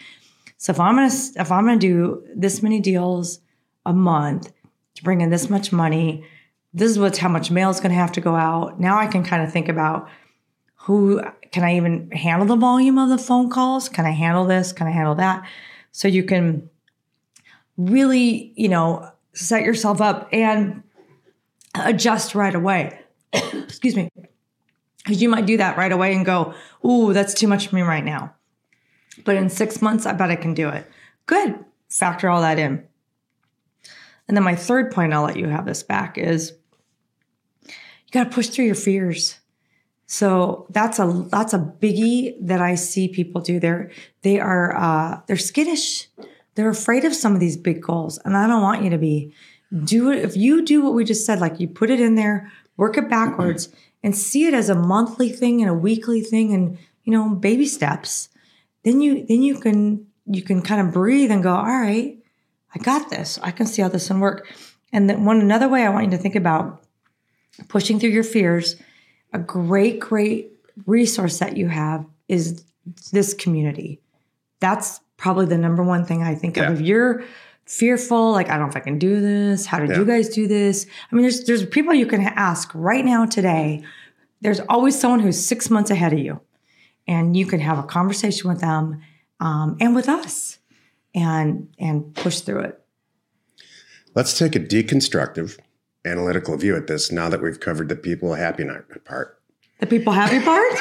So 0.58 0.72
if 0.72 0.80
I'm 0.80 0.96
gonna 0.96 1.14
if 1.36 1.52
I'm 1.52 1.66
gonna 1.66 1.80
do 1.80 2.24
this 2.36 2.62
many 2.62 2.80
deals 2.82 3.40
a 3.86 3.94
month 3.94 4.52
to 4.96 5.04
bring 5.04 5.22
in 5.22 5.30
this 5.30 5.50
much 5.50 5.72
money, 5.72 6.26
this 6.74 6.92
is 6.92 7.00
what's 7.00 7.18
how 7.18 7.30
much 7.30 7.52
mail 7.52 7.70
is 7.70 7.80
going 7.80 7.92
to 7.92 7.98
have 7.98 8.12
to 8.14 8.22
go 8.22 8.36
out. 8.36 8.80
Now 8.80 8.98
I 9.00 9.08
can 9.08 9.24
kind 9.24 9.44
of 9.44 9.52
think 9.52 9.70
about 9.70 10.08
who 10.76 11.22
can 11.52 11.64
I 11.64 11.76
even 11.78 12.12
handle 12.12 12.48
the 12.48 12.56
volume 12.56 12.98
of 12.98 13.10
the 13.10 13.18
phone 13.18 13.50
calls? 13.50 13.90
Can 13.90 14.06
I 14.06 14.12
handle 14.12 14.46
this? 14.46 14.72
Can 14.72 14.88
I 14.88 14.92
handle 14.92 15.16
that? 15.16 15.48
So 15.92 16.08
you 16.08 16.24
can 16.24 16.70
really, 17.78 18.54
you 18.56 18.70
know, 18.70 19.12
set 19.34 19.64
yourself 19.64 20.02
up 20.02 20.30
and 20.32 20.84
adjust 21.76 22.36
right 22.36 22.54
away. 22.54 23.00
Excuse 23.34 23.96
me. 23.96 24.10
Because 24.98 25.22
you 25.22 25.30
might 25.30 25.46
do 25.46 25.58
that 25.58 25.78
right 25.78 25.92
away 25.92 26.14
and 26.14 26.26
go, 26.26 26.54
ooh, 26.86 27.14
that's 27.14 27.34
too 27.34 27.48
much 27.48 27.68
for 27.68 27.76
me 27.76 27.82
right 27.82 28.04
now. 28.04 28.34
But 29.26 29.36
in 29.36 29.50
six 29.50 29.82
months, 29.82 30.06
I 30.06 30.14
bet 30.14 30.30
I 30.30 30.36
can 30.36 30.54
do 30.54 30.70
it. 30.70 30.90
Good. 31.26 31.64
Factor 31.90 32.30
all 32.30 32.42
that 32.42 32.60
in. 32.60 32.88
And 34.30 34.38
then 34.38 34.44
my 34.44 34.56
third 34.56 34.92
point, 34.92 35.12
I'll 35.12 35.24
let 35.24 35.38
you 35.38 35.48
have 35.48 35.66
this 35.66 35.82
back, 35.82 36.20
is 36.20 36.54
you 37.66 37.74
got 38.12 38.26
to 38.26 38.30
push 38.30 38.48
through 38.48 38.66
your 38.66 38.76
fears. 38.76 39.40
So 40.06 40.68
that's 40.70 41.00
a 41.00 41.28
that's 41.32 41.54
a 41.54 41.60
biggie 41.60 42.36
that 42.42 42.62
I 42.62 42.76
see 42.76 43.08
people 43.08 43.42
do. 43.42 43.60
They're 43.60 43.92
they 44.22 44.40
are 44.40 44.76
uh, 44.76 45.22
they're 45.26 45.36
skittish. 45.36 46.08
They're 46.54 46.70
afraid 46.70 47.06
of 47.06 47.16
some 47.16 47.34
of 47.34 47.40
these 47.40 47.58
big 47.58 47.82
goals, 47.82 48.20
and 48.24 48.38
I 48.38 48.46
don't 48.46 48.62
want 48.62 48.84
you 48.84 48.92
to 48.92 49.00
be. 49.00 49.34
Do 49.84 50.12
it 50.12 50.24
if 50.24 50.38
you 50.38 50.64
do 50.64 50.84
what 50.84 50.94
we 50.94 51.06
just 51.06 51.26
said. 51.26 51.40
Like 51.40 51.60
you 51.60 51.68
put 51.68 51.90
it 51.90 52.00
in 52.00 52.14
there, 52.14 52.52
work 52.78 52.98
it 52.98 53.10
backwards, 53.10 53.70
and 54.04 54.16
see 54.16 54.46
it 54.46 54.54
as 54.54 54.70
a 54.70 54.76
monthly 54.76 55.30
thing 55.30 55.62
and 55.62 55.70
a 55.70 55.76
weekly 55.76 56.22
thing, 56.22 56.54
and 56.54 56.78
you 57.04 57.14
know 57.14 57.34
baby 57.34 57.66
steps. 57.66 58.30
Then 58.84 59.02
you 59.02 59.26
then 59.26 59.42
you 59.42 59.60
can 59.60 60.06
you 60.28 60.44
can 60.44 60.62
kind 60.62 60.88
of 60.88 60.94
breathe 60.94 61.32
and 61.32 61.42
go. 61.42 61.56
All 61.56 61.66
right, 61.66 62.19
I 62.76 62.80
got 62.80 63.10
this. 63.10 63.40
I 63.42 63.52
can 63.52 63.66
see 63.66 63.82
how 63.82 63.88
this 63.90 64.08
can 64.08 64.20
work. 64.20 64.48
And 64.94 65.10
then 65.10 65.26
one 65.26 65.40
another 65.42 65.68
way 65.70 65.86
I 65.86 65.90
want 65.90 66.06
you 66.06 66.12
to 66.12 66.18
think 66.18 66.36
about 66.36 66.84
pushing 67.68 68.00
through 68.00 68.10
your 68.12 68.24
fears, 68.24 68.76
a 69.34 69.40
great, 69.40 70.00
great 70.00 70.52
resource 70.86 71.40
that 71.40 71.58
you 71.58 71.68
have 71.68 72.06
is 72.28 72.64
this 73.12 73.34
community. 73.34 74.00
That's 74.60 75.00
probably 75.18 75.46
the 75.46 75.58
number 75.58 75.84
one 75.84 76.06
thing 76.06 76.24
I 76.24 76.36
think 76.36 76.58
Yeah. 76.58 76.72
of. 76.72 76.80
If 76.80 76.86
you're 76.86 77.24
fearful, 77.66 78.32
like 78.32 78.48
I 78.50 78.54
don't 78.58 78.62
know 78.68 78.70
if 78.70 78.76
I 78.78 78.80
can 78.80 78.98
do 78.98 79.20
this. 79.20 79.66
How 79.66 79.80
did 79.80 79.90
Yeah. 79.92 79.98
you 80.00 80.06
guys 80.06 80.30
do 80.30 80.48
this? 80.48 80.86
I 81.12 81.16
mean, 81.16 81.24
there's 81.24 81.44
there's 81.46 81.66
people 81.66 81.94
you 81.94 82.06
can 82.08 82.22
ask 82.22 82.72
right 82.74 83.04
now 83.06 83.26
today. 83.26 83.84
There's 84.42 84.60
always 84.62 84.98
someone 85.00 85.20
who's 85.20 85.44
six 85.46 85.70
months 85.70 85.92
ahead 85.92 86.14
of 86.14 86.20
you, 86.20 86.40
and 87.08 87.36
you 87.36 87.46
can 87.46 87.60
have 87.60 87.78
a 87.78 87.84
conversation 87.84 88.50
with 88.50 88.62
them 88.62 89.02
um, 89.42 89.76
and 89.82 89.94
with 89.96 90.08
us, 90.10 90.59
and 91.16 91.68
and 91.80 92.14
push 92.16 92.40
through 92.42 92.62
it. 92.62 92.82
Let's 94.16 94.38
take 94.38 94.56
a 94.56 94.60
deconstructive, 94.60 95.60
analytical 96.06 96.58
view 96.58 96.76
at 96.76 96.88
this 96.88 97.12
now 97.12 97.30
that 97.30 97.42
we've 97.42 97.60
covered 97.60 97.90
the 97.90 97.96
people 97.96 98.34
happy 98.34 98.64
night 98.64 98.84
part. 99.06 99.40
The 99.80 99.88
people 99.88 100.12
happy 100.12 100.44
part? 100.44 100.74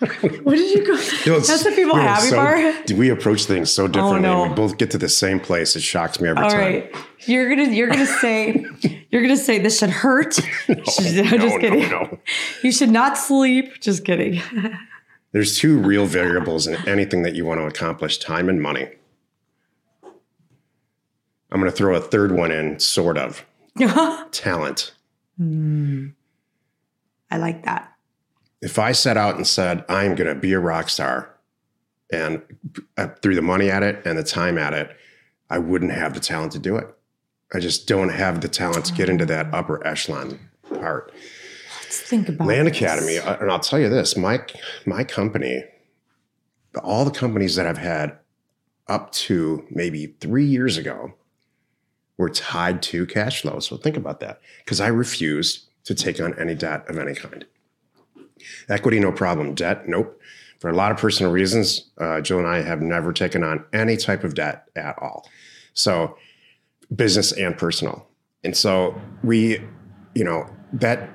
what 0.44 0.54
did 0.54 0.74
you 0.74 0.86
go? 0.86 0.94
You 1.26 1.32
know, 1.32 1.40
That's 1.40 1.62
the 1.62 1.72
people 1.72 1.94
happy 1.96 2.28
so- 2.28 2.36
part. 2.36 2.90
We 2.92 3.10
approach 3.10 3.44
things 3.44 3.70
so 3.70 3.84
oh, 3.84 3.88
differently. 3.88 4.20
no. 4.22 4.42
and 4.44 4.50
we 4.52 4.56
both 4.56 4.78
get 4.78 4.90
to 4.92 4.98
the 4.98 5.10
same 5.10 5.40
place. 5.40 5.76
It 5.76 5.82
shocks 5.82 6.20
me 6.20 6.30
every 6.30 6.42
All 6.42 6.48
time. 6.50 6.58
right, 6.60 6.96
you're 7.26 7.50
gonna 7.50 7.68
you're 7.68 7.88
gonna 7.88 8.06
say 8.20 8.64
you're 9.10 9.20
gonna 9.20 9.36
say 9.36 9.58
this 9.58 9.78
should 9.78 9.90
hurt. 9.90 10.38
No, 10.68 10.82
kidding. 11.58 11.82
no, 11.90 12.02
no. 12.02 12.18
You 12.62 12.72
should 12.72 12.90
not 12.90 13.18
sleep. 13.18 13.80
Just 13.80 14.04
kidding. 14.04 14.40
There's 15.32 15.58
two 15.58 15.78
real 15.78 16.06
variables 16.06 16.66
in 16.66 16.76
anything 16.88 17.22
that 17.24 17.34
you 17.34 17.44
want 17.44 17.60
to 17.60 17.66
accomplish 17.66 18.18
time 18.18 18.48
and 18.48 18.60
money. 18.62 18.88
I'm 21.50 21.60
going 21.60 21.70
to 21.70 21.76
throw 21.76 21.94
a 21.94 22.00
third 22.00 22.32
one 22.32 22.50
in, 22.50 22.80
sort 22.80 23.18
of 23.18 23.44
talent. 24.32 24.92
I 27.30 27.38
like 27.38 27.64
that. 27.64 27.92
If 28.60 28.78
I 28.78 28.92
set 28.92 29.16
out 29.16 29.36
and 29.36 29.46
said, 29.46 29.84
I'm 29.88 30.14
going 30.14 30.28
to 30.28 30.34
be 30.34 30.52
a 30.52 30.58
rock 30.58 30.88
star 30.88 31.36
and 32.10 32.42
I 32.96 33.06
threw 33.06 33.34
the 33.34 33.42
money 33.42 33.70
at 33.70 33.82
it 33.82 34.02
and 34.04 34.18
the 34.18 34.24
time 34.24 34.58
at 34.58 34.72
it, 34.72 34.96
I 35.50 35.58
wouldn't 35.58 35.92
have 35.92 36.14
the 36.14 36.20
talent 36.20 36.52
to 36.52 36.58
do 36.58 36.76
it. 36.76 36.86
I 37.52 37.60
just 37.60 37.86
don't 37.86 38.08
have 38.08 38.40
the 38.40 38.48
talent 38.48 38.86
to 38.86 38.92
get 38.92 39.08
into 39.08 39.24
that 39.26 39.52
upper 39.54 39.86
echelon 39.86 40.40
part. 40.74 41.12
Let's 41.82 42.00
think 42.00 42.28
about 42.28 42.48
Land 42.48 42.66
this. 42.66 42.76
Academy, 42.76 43.18
uh, 43.18 43.36
and 43.36 43.50
I'll 43.52 43.60
tell 43.60 43.78
you 43.78 43.88
this: 43.88 44.16
my 44.16 44.44
my 44.84 45.04
company, 45.04 45.64
all 46.82 47.04
the 47.04 47.12
companies 47.12 47.54
that 47.54 47.66
I've 47.66 47.78
had 47.78 48.18
up 48.88 49.12
to 49.12 49.64
maybe 49.70 50.16
three 50.20 50.44
years 50.44 50.76
ago, 50.76 51.14
were 52.18 52.30
tied 52.30 52.82
to 52.82 53.06
cash 53.06 53.42
flow. 53.42 53.58
So 53.60 53.76
think 53.76 53.96
about 53.96 54.20
that, 54.20 54.40
because 54.64 54.80
I 54.80 54.88
refused 54.88 55.66
to 55.84 55.94
take 55.94 56.20
on 56.20 56.38
any 56.38 56.54
debt 56.54 56.88
of 56.88 56.98
any 56.98 57.14
kind. 57.14 57.44
Equity, 58.68 59.00
no 59.00 59.12
problem. 59.12 59.54
Debt, 59.54 59.88
nope. 59.88 60.20
For 60.58 60.70
a 60.70 60.74
lot 60.74 60.90
of 60.90 60.96
personal 60.96 61.30
reasons, 61.30 61.90
uh, 61.98 62.20
Jill 62.20 62.38
and 62.38 62.46
I 62.46 62.62
have 62.62 62.80
never 62.80 63.12
taken 63.12 63.44
on 63.44 63.64
any 63.72 63.96
type 63.96 64.24
of 64.24 64.34
debt 64.34 64.68
at 64.74 64.98
all. 64.98 65.28
So, 65.74 66.16
business 66.94 67.32
and 67.32 67.58
personal. 67.58 68.08
And 68.42 68.56
so 68.56 68.98
we, 69.22 69.60
you 70.14 70.24
know, 70.24 70.48
that 70.72 71.10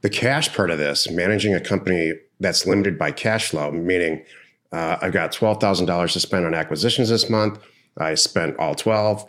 the 0.00 0.08
cash 0.08 0.54
part 0.54 0.70
of 0.70 0.78
this, 0.78 1.10
managing 1.10 1.54
a 1.54 1.60
company 1.60 2.14
that's 2.38 2.66
limited 2.66 2.98
by 2.98 3.12
cash 3.12 3.50
flow, 3.50 3.70
meaning 3.70 4.24
uh, 4.72 4.96
I've 5.02 5.12
got 5.12 5.32
twelve 5.32 5.60
thousand 5.60 5.86
dollars 5.86 6.14
to 6.14 6.20
spend 6.20 6.46
on 6.46 6.54
acquisitions 6.54 7.10
this 7.10 7.28
month. 7.28 7.58
I 7.98 8.14
spent 8.14 8.56
all 8.58 8.74
twelve. 8.74 9.28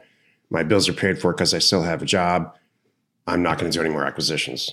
My 0.52 0.62
bills 0.62 0.88
are 0.88 0.94
paid 0.94 1.20
for 1.20 1.34
because 1.34 1.56
I 1.56 1.60
still 1.60 1.82
have 1.82 2.04
a 2.04 2.06
job. 2.06 2.56
I'm 3.26 3.42
not 3.42 3.58
going 3.58 3.72
to 3.72 3.76
do 3.76 3.84
any 3.84 3.90
more 3.90 4.06
acquisitions. 4.06 4.70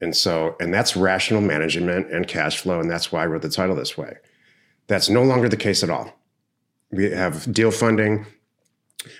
And 0.00 0.16
so, 0.16 0.56
and 0.58 0.74
that's 0.74 0.96
rational 0.96 1.40
management 1.40 2.10
and 2.10 2.26
cash 2.26 2.58
flow, 2.60 2.80
and 2.80 2.90
that's 2.90 3.12
why 3.12 3.22
I 3.22 3.26
wrote 3.26 3.42
the 3.42 3.48
title 3.48 3.76
this 3.76 3.96
way. 3.96 4.16
That's 4.88 5.08
no 5.08 5.22
longer 5.22 5.48
the 5.48 5.56
case 5.56 5.84
at 5.84 5.90
all. 5.90 6.12
We 6.90 7.10
have 7.10 7.52
deal 7.52 7.70
funding. 7.70 8.26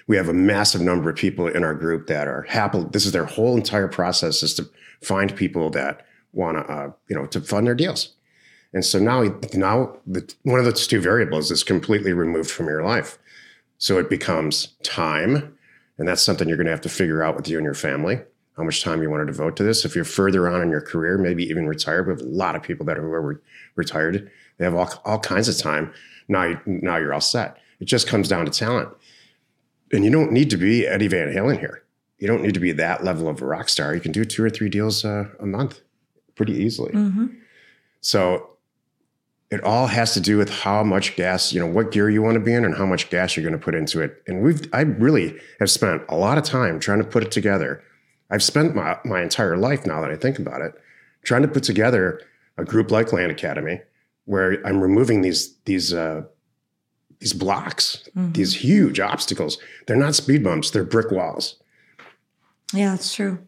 We 0.07 0.17
have 0.17 0.29
a 0.29 0.35
massive 0.35 0.81
number 0.81 1.11
of 1.11 1.17
people 1.17 1.47
in 1.47 1.63
our 1.63 1.75
group 1.75 2.09
that 2.09 2.27
are 2.27 2.43
happy. 2.43 2.85
This 2.91 3.07
is 3.07 3.13
their 3.13 3.25
whole 3.27 3.57
entire 3.57 3.89
process 3.89 4.43
is 4.43 4.55
to 4.55 4.69
find 5.03 5.35
people 5.37 5.71
that 5.71 6.05
want 6.33 6.59
to, 6.59 6.73
uh, 6.73 6.93
you 7.09 7.17
know, 7.17 7.27
to 7.27 7.41
fund 7.41 7.67
their 7.67 7.75
deals. 7.75 8.15
And 8.73 8.85
so 8.85 8.99
now, 8.99 9.23
now 9.55 9.97
the, 10.07 10.33
one 10.43 10.59
of 10.59 10.65
those 10.65 10.87
two 10.87 11.01
variables 11.01 11.51
is 11.51 11.63
completely 11.63 12.13
removed 12.13 12.51
from 12.51 12.67
your 12.67 12.83
life. 12.83 13.19
So 13.79 13.99
it 13.99 14.09
becomes 14.09 14.75
time, 14.83 15.57
and 15.99 16.09
that's 16.09 16.23
something 16.23 16.49
you're 16.49 16.57
going 16.57 16.67
to 16.67 16.73
have 16.73 16.81
to 16.83 16.89
figure 16.89 17.23
out 17.23 17.37
with 17.37 17.49
you 17.49 17.59
and 17.59 17.65
your 17.65 17.75
family. 17.75 18.21
How 18.57 18.65
much 18.65 18.83
time 18.83 19.03
you 19.03 19.09
want 19.09 19.23
to 19.23 19.33
devote 19.33 19.57
to 19.57 19.63
this. 19.63 19.85
If 19.85 19.95
you're 19.95 20.05
further 20.05 20.49
on 20.49 20.61
in 20.61 20.69
your 20.71 20.83
career, 20.83 21.17
maybe 21.17 21.45
even 21.45 21.67
retired, 21.67 22.07
we 22.07 22.13
have 22.13 22.21
a 22.21 22.25
lot 22.25 22.55
of 22.55 22.63
people 22.63 22.85
that 22.87 22.99
are, 22.99 23.15
are 23.15 23.43
retired. 23.77 24.31
They 24.59 24.65
have 24.65 24.75
all, 24.75 24.93
all 25.05 25.19
kinds 25.19 25.49
of 25.49 25.57
time. 25.57 25.93
Now, 26.29 26.61
now 26.67 26.97
you're 26.99 27.15
all 27.15 27.21
set. 27.21 27.57
It 27.81 27.87
just 27.87 28.07
comes 28.07 28.29
down 28.29 28.45
to 28.45 28.51
talent. 28.51 28.91
And 29.91 30.05
you 30.05 30.11
don't 30.11 30.33
need 30.33 30.51
to 30.51 30.57
be 30.57 30.87
Eddie 30.87 31.09
Van 31.09 31.29
Halen 31.29 31.59
here. 31.59 31.83
You 32.19 32.29
don't 32.29 32.43
need 32.43 32.55
to 32.55 32.61
be 32.61 32.73
that 32.73 33.03
level 33.03 33.27
of 33.29 33.41
a 33.43 33.47
rock 33.47 33.69
star. 33.69 33.95
You 33.95 34.01
can 34.01 34.13
do 34.13 34.25
two 34.25 34.45
or 34.45 34.51
three 34.51 34.69
deals 34.69 35.05
uh, 35.05 35.29
a 35.41 35.47
month 35.47 35.81
pretty 36.35 36.53
easily. 36.53 36.93
Mhm. 36.93 37.35
So 38.01 38.52
it 39.53 39.63
all 39.63 39.87
has 39.87 40.15
to 40.15 40.21
do 40.21 40.39
with 40.39 40.49
how 40.49 40.83
much 40.83 41.15
gas, 41.15 41.53
you 41.53 41.61
know, 41.61 41.67
what 41.67 41.93
gear 41.93 42.09
you 42.09 42.23
want 42.23 42.35
to 42.35 42.41
be 42.41 42.55
in 42.55 42.65
and 42.65 42.75
how 42.75 42.87
much 42.87 43.11
gas 43.11 43.37
you're 43.37 43.43
going 43.45 43.59
to 43.59 43.63
put 43.63 43.75
into 43.75 44.01
it. 44.01 44.23
And 44.27 44.43
we've, 44.43 44.63
I 44.73 44.81
really 44.81 45.39
have 45.61 45.71
spent 45.71 46.03
a 46.09 46.17
lot 46.17 46.39
of 46.39 46.45
time 46.45 46.81
trying 46.81 46.99
to 46.99 47.05
put 47.05 47.23
it 47.23 47.31
together. 47.31 47.83
I've 48.31 48.43
spent 48.43 48.75
my, 48.75 48.97
my 49.05 49.21
entire 49.23 49.57
life 49.59 49.85
now 49.87 50.01
that 50.01 50.11
I 50.11 50.17
think 50.17 50.39
about 50.39 50.63
it, 50.63 50.73
trying 51.23 51.43
to 51.43 51.49
put 51.49 51.65
together 51.65 52.21
a 52.57 52.65
group 52.65 52.91
like 52.91 53.13
Land 53.13 53.31
Academy 53.31 53.81
where 54.25 54.67
I'm 54.67 54.81
removing 54.81 55.21
these, 55.21 55.55
these, 55.67 55.93
uh, 55.93 56.23
these 57.21 57.35
blocks, 57.35 58.09
Mhm. 58.17 58.35
these 58.35 58.55
huge 58.55 59.01
obstacles. 59.01 59.59
They're 59.87 59.97
not 59.97 60.15
speed 60.15 60.43
bumps, 60.43 60.71
they're 60.71 60.83
brick 60.85 61.11
walls. 61.11 61.57
Yeah, 62.73 62.91
that's 62.93 63.15
true. 63.15 63.39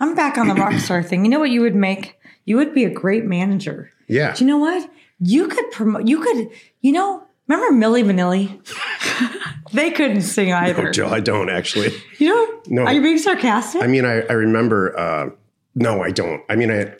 I'm 0.00 0.14
back 0.14 0.36
on 0.38 0.48
the 0.48 0.54
rock 0.54 0.74
star 0.80 1.02
thing. 1.02 1.24
You 1.24 1.30
know 1.30 1.38
what 1.40 1.50
you 1.50 1.62
would 1.62 1.74
make? 1.74 2.16
You 2.44 2.56
would 2.56 2.74
be 2.74 2.84
a 2.84 2.90
great 2.90 3.24
manager. 3.24 3.90
Yeah. 4.06 4.34
Do 4.34 4.44
you 4.44 4.48
know 4.48 4.58
what? 4.58 4.90
You 5.20 5.48
could 5.48 5.70
promote. 5.70 6.08
You 6.08 6.20
could. 6.20 6.50
You 6.80 6.92
know. 6.92 7.24
Remember 7.48 7.84
Milli 7.84 8.04
Vanilli? 8.04 9.60
they 9.72 9.90
couldn't 9.90 10.22
sing 10.22 10.52
either. 10.52 10.88
Oh, 10.88 10.92
Joe, 10.92 11.08
I 11.08 11.18
don't 11.18 11.50
actually. 11.50 11.92
You 12.18 12.28
know? 12.28 12.60
No. 12.68 12.82
Are 12.84 12.92
you 12.92 13.02
being 13.02 13.18
sarcastic? 13.18 13.82
I 13.82 13.88
mean, 13.88 14.04
I, 14.04 14.20
I 14.20 14.34
remember, 14.34 14.96
uh, 14.96 15.30
no, 15.74 16.00
I 16.00 16.12
don't. 16.12 16.44
I 16.48 16.54
mean, 16.54 16.70
I, 16.70 16.94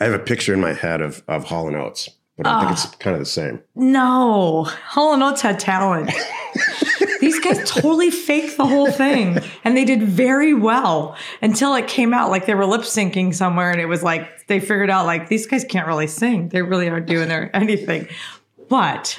I 0.00 0.04
have 0.04 0.14
a 0.14 0.18
picture 0.18 0.52
in 0.52 0.60
my 0.60 0.72
head 0.72 1.00
of 1.00 1.22
of 1.28 1.44
Hall 1.44 1.68
and 1.68 1.76
Oates, 1.76 2.10
but 2.36 2.46
I 2.46 2.60
think 2.60 2.72
it's 2.72 2.86
kind 2.96 3.14
of 3.14 3.20
the 3.20 3.26
same. 3.26 3.62
No, 3.74 4.64
Hall 4.64 5.14
and 5.14 5.22
Oates 5.22 5.40
had 5.42 5.58
talent. 5.58 6.10
These 7.20 7.40
guys 7.40 7.68
totally 7.68 8.10
faked 8.10 8.56
the 8.56 8.66
whole 8.66 8.90
thing, 8.90 9.38
and 9.64 9.76
they 9.76 9.84
did 9.84 10.02
very 10.02 10.52
well 10.52 11.16
until 11.40 11.74
it 11.74 11.88
came 11.88 12.12
out 12.12 12.30
like 12.30 12.46
they 12.46 12.54
were 12.54 12.66
lip 12.66 12.82
syncing 12.82 13.34
somewhere, 13.34 13.70
and 13.70 13.80
it 13.80 13.86
was 13.86 14.02
like 14.02 14.28
they 14.46 14.60
figured 14.60 14.90
out 14.90 15.06
like 15.06 15.28
these 15.28 15.46
guys 15.46 15.64
can't 15.64 15.86
really 15.86 16.06
sing. 16.06 16.48
They 16.48 16.62
really 16.62 16.88
aren't 16.88 17.06
doing 17.06 17.28
their 17.28 17.54
anything. 17.56 18.08
But 18.68 19.18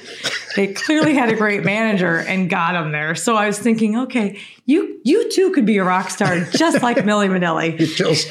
they 0.58 0.74
clearly 0.74 1.14
had 1.16 1.30
a 1.30 1.36
great 1.36 1.64
manager 1.64 2.18
and 2.18 2.50
got 2.50 2.74
them 2.74 2.92
there. 2.92 3.16
So 3.16 3.36
I 3.36 3.48
was 3.48 3.58
thinking, 3.58 3.98
okay, 3.98 4.40
you 4.66 5.00
you 5.06 5.32
too 5.32 5.52
could 5.52 5.66
be 5.66 5.78
a 5.78 5.86
rock 5.86 6.10
star 6.10 6.42
just 6.46 6.82
like 6.84 6.98
Milli 6.98 7.30
Vanilli. 7.30 7.78
Jill's, 7.96 8.26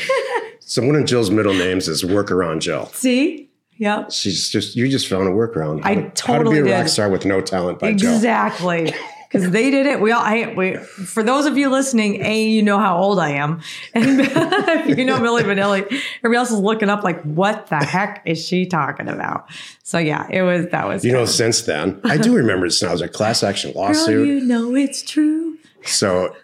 so 0.60 0.84
one 0.86 0.94
of 0.94 1.06
Jill's 1.06 1.30
middle 1.30 1.54
names 1.54 1.88
is 1.88 2.02
Workaround 2.04 2.60
Jill. 2.60 2.86
See? 2.88 3.48
Yep. 3.78 4.12
She's 4.12 4.50
just 4.50 4.76
you 4.76 4.88
just 4.88 5.08
found 5.08 5.26
a 5.26 5.30
workaround. 5.30 5.82
How 5.84 5.90
I 5.90 5.94
to- 5.94 6.00
how 6.00 6.08
to 6.08 6.12
totally 6.44 6.62
be 6.62 6.70
a 6.70 6.78
rock 6.78 6.88
star 6.88 7.08
with 7.08 7.24
no 7.24 7.40
talent 7.40 7.78
by 7.78 7.94
Jill. 7.94 8.14
Exactly. 8.14 8.94
Because 9.36 9.52
they 9.52 9.70
did 9.70 9.86
it. 9.86 10.00
We 10.00 10.12
all, 10.12 10.22
I, 10.22 10.54
we, 10.56 10.76
for 10.76 11.22
those 11.22 11.46
of 11.46 11.56
you 11.58 11.68
listening, 11.68 12.24
A, 12.24 12.42
you 12.44 12.62
know 12.62 12.78
how 12.78 12.98
old 12.98 13.18
I 13.18 13.30
am. 13.30 13.60
And 13.94 14.18
you 14.98 15.04
know 15.04 15.18
Milli 15.18 15.42
Vanilli. 15.42 15.82
Everybody 16.18 16.36
else 16.36 16.50
is 16.50 16.58
looking 16.58 16.88
up 16.88 17.02
like, 17.04 17.22
what 17.22 17.66
the 17.68 17.76
heck 17.76 18.22
is 18.26 18.44
she 18.46 18.66
talking 18.66 19.08
about? 19.08 19.46
So 19.82 19.98
yeah, 19.98 20.26
it 20.30 20.42
was, 20.42 20.68
that 20.68 20.86
was, 20.86 21.04
You 21.04 21.12
know, 21.12 21.24
since 21.24 21.62
then, 21.62 22.00
I 22.04 22.16
do 22.16 22.34
remember 22.34 22.66
this 22.66 22.82
now. 22.82 22.88
It 22.88 22.92
was 22.92 23.02
a 23.02 23.08
class 23.08 23.42
action 23.42 23.72
girl, 23.74 23.82
lawsuit. 23.82 24.26
you 24.26 24.40
know 24.40 24.74
it's 24.74 25.02
true. 25.02 25.58
So, 25.84 26.34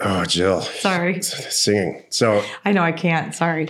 oh, 0.00 0.24
Jill, 0.24 0.62
Sorry. 0.62 1.22
singing. 1.22 2.02
So, 2.10 2.42
I 2.64 2.72
know 2.72 2.82
I 2.82 2.92
can't. 2.92 3.34
Sorry. 3.34 3.68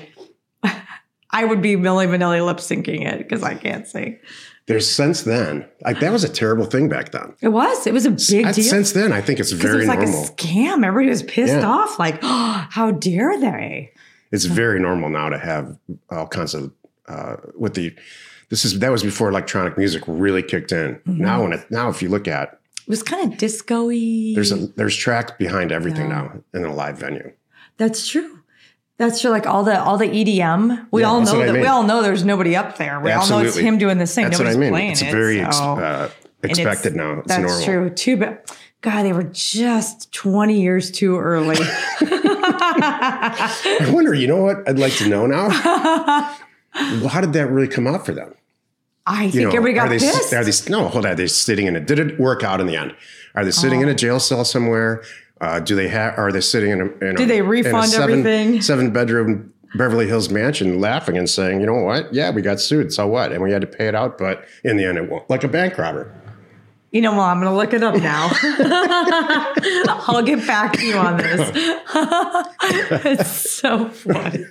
I 1.30 1.44
would 1.44 1.60
be 1.62 1.76
Milli 1.76 2.06
Vanilli 2.08 2.44
lip 2.44 2.58
syncing 2.58 3.04
it 3.06 3.18
because 3.18 3.42
I 3.42 3.54
can't 3.54 3.86
sing. 3.86 4.18
there's 4.66 4.88
since 4.90 5.22
then, 5.22 5.66
like 5.84 6.00
that 6.00 6.12
was 6.12 6.24
a 6.24 6.28
terrible 6.28 6.66
thing 6.66 6.88
back 6.88 7.12
then. 7.12 7.34
It 7.40 7.48
was. 7.48 7.86
It 7.86 7.92
was 7.92 8.06
a 8.06 8.10
big 8.10 8.46
I- 8.46 8.52
deal. 8.52 8.64
Since 8.64 8.92
then, 8.92 9.12
I 9.12 9.20
think 9.20 9.40
it's 9.40 9.50
'Cause 9.52 9.60
it 9.60 9.66
very 9.66 9.78
was 9.78 9.88
like 9.88 10.00
normal. 10.00 10.24
a 10.24 10.28
scam. 10.28 10.84
Everybody 10.86 11.08
was 11.10 11.22
pissed 11.24 11.52
Yeah. 11.54 11.66
off. 11.68 11.98
Like, 11.98 12.18
oh, 12.22 12.66
how 12.70 12.90
dare 12.92 13.38
they? 13.40 13.92
it's 14.32 14.44
very 14.44 14.80
normal 14.80 15.08
now 15.08 15.28
to 15.28 15.38
have 15.38 15.76
all 16.10 16.26
kinds 16.26 16.52
of 16.54 16.72
uh, 17.08 17.36
with 17.56 17.74
the. 17.74 17.94
This 18.48 18.64
is 18.64 18.78
that 18.80 18.90
was 18.92 19.02
before 19.02 19.28
electronic 19.28 19.76
music 19.78 20.02
really 20.06 20.42
kicked 20.42 20.70
in. 20.72 20.94
Mm-hmm. 20.96 21.18
Now, 21.22 21.42
when 21.42 21.52
it 21.52 21.68
now, 21.70 21.88
if 21.88 22.00
you 22.02 22.08
look 22.08 22.28
at 22.28 22.60
It 22.86 22.88
was 22.88 23.02
kind 23.02 23.32
of 23.32 23.38
disco-y. 23.38 24.32
there's 24.34 24.52
a 24.52 24.66
there's 24.76 24.96
tracks 24.96 25.32
behind 25.38 25.72
everything 25.72 26.08
Yeah. 26.10 26.22
now 26.22 26.32
in 26.54 26.64
a 26.64 26.72
live 26.72 26.98
venue. 26.98 27.32
That's 27.76 28.06
true. 28.08 28.40
That's 28.98 29.20
true. 29.20 29.30
Like 29.30 29.46
all 29.46 29.62
the 29.62 29.78
all 29.82 29.98
the 29.98 30.06
EDM, 30.08 30.86
we 30.90 31.02
Yeah, 31.02 31.08
all 31.08 31.20
know 31.20 31.34
what 31.34 31.48
I 31.48 31.52
that 31.52 31.60
we 31.60 31.66
all 31.66 31.82
know 31.82 32.02
there's 32.02 32.24
nobody 32.24 32.56
up 32.56 32.78
there. 32.78 32.98
We 33.00 33.12
all 33.12 33.28
know 33.28 33.40
it's 33.40 33.56
him 33.56 33.76
doing 33.78 33.98
this 33.98 34.14
thing. 34.14 34.24
That's 34.24 34.38
what 34.38 34.46
I 34.48 34.56
mean. 34.56 34.70
playing 34.70 34.92
It's 34.92 35.02
it. 35.02 35.10
very 35.10 35.40
ex- 35.40 35.56
so- 35.58 35.62
uh, 35.74 36.08
and 36.42 36.52
it's- 36.52 36.58
expected 36.58 36.96
now. 36.96 37.18
It's 37.18 37.28
that's 37.28 37.42
normal. 37.42 37.64
true. 37.64 37.90
Too 37.90 38.16
bad. 38.16 38.38
God, 38.82 39.02
they 39.02 39.12
were 39.12 39.24
just 39.24 40.12
20 40.12 40.60
years 40.60 40.90
too 40.90 41.18
early. 41.18 41.56
I 42.00 43.90
wonder. 43.92 44.14
You 44.14 44.28
know 44.28 44.42
what? 44.42 44.68
I'd 44.68 44.78
like 44.78 44.92
to 44.94 45.08
know 45.08 45.26
now. 45.26 45.48
how 46.70 47.20
did 47.20 47.32
that 47.34 47.48
really 47.50 47.68
come 47.68 47.86
out 47.86 48.06
for 48.06 48.12
them? 48.12 48.34
I 49.06 49.24
You 49.24 49.30
think 49.30 49.42
know, 49.52 49.56
everybody 49.56 49.74
got 49.74 49.86
are 49.86 49.90
they, 49.90 49.98
pissed. 49.98 50.32
Are 50.32 50.44
they 50.44 50.52
no? 50.70 50.88
Hold 50.88 51.06
on. 51.06 51.16
They're 51.16 51.28
sitting 51.28 51.66
in 51.66 51.76
a? 51.76 51.80
Did 51.80 51.98
it 51.98 52.18
work 52.20 52.42
out 52.42 52.60
in 52.60 52.66
the 52.66 52.76
end? 52.76 52.94
Are 53.34 53.44
they 53.44 53.50
sitting 53.50 53.80
in 53.80 53.88
a 53.88 53.94
jail 53.94 54.18
cell 54.18 54.44
somewhere? 54.44 55.02
Uh, 55.40 55.60
do 55.60 55.74
they 55.76 55.88
have? 55.88 56.18
Are 56.18 56.32
they 56.32 56.40
sitting 56.40 56.70
in 56.70 56.80
a? 56.80 56.84
In 57.04 57.14
Did 57.16 57.28
they 57.28 57.42
refund 57.42 57.92
everything? 57.94 58.62
Seven 58.62 58.90
bedroom 58.92 59.52
Beverly 59.76 60.06
Hills 60.06 60.30
mansion, 60.30 60.80
laughing 60.80 61.18
and 61.18 61.28
saying, 61.28 61.60
"You 61.60 61.66
know 61.66 61.74
what? 61.74 62.12
Yeah, 62.14 62.30
we 62.30 62.40
got 62.42 62.60
sued. 62.60 62.92
So 62.92 63.06
what? 63.06 63.32
And 63.32 63.42
we 63.42 63.52
had 63.52 63.60
to 63.60 63.66
pay 63.66 63.86
it 63.88 63.94
out, 63.94 64.16
but 64.16 64.44
in 64.64 64.76
the 64.78 64.84
end, 64.84 64.96
it 64.96 65.10
won't. 65.10 65.28
Like 65.28 65.44
a 65.44 65.48
bank 65.48 65.76
robber. 65.76 66.10
you 66.92 67.02
know, 67.02 67.10
well, 67.12 67.22
I'm 67.22 67.40
going 67.40 67.52
to 67.52 67.56
look 67.56 67.74
it 67.74 67.82
up 67.82 67.96
now. 67.96 68.30
I'll 70.08 70.22
get 70.22 70.46
back 70.46 70.72
to 70.74 70.86
you 70.86 70.96
on 70.96 71.18
this. 71.18 71.50
it's 73.04 73.50
so 73.50 73.88
funny. 73.90 74.44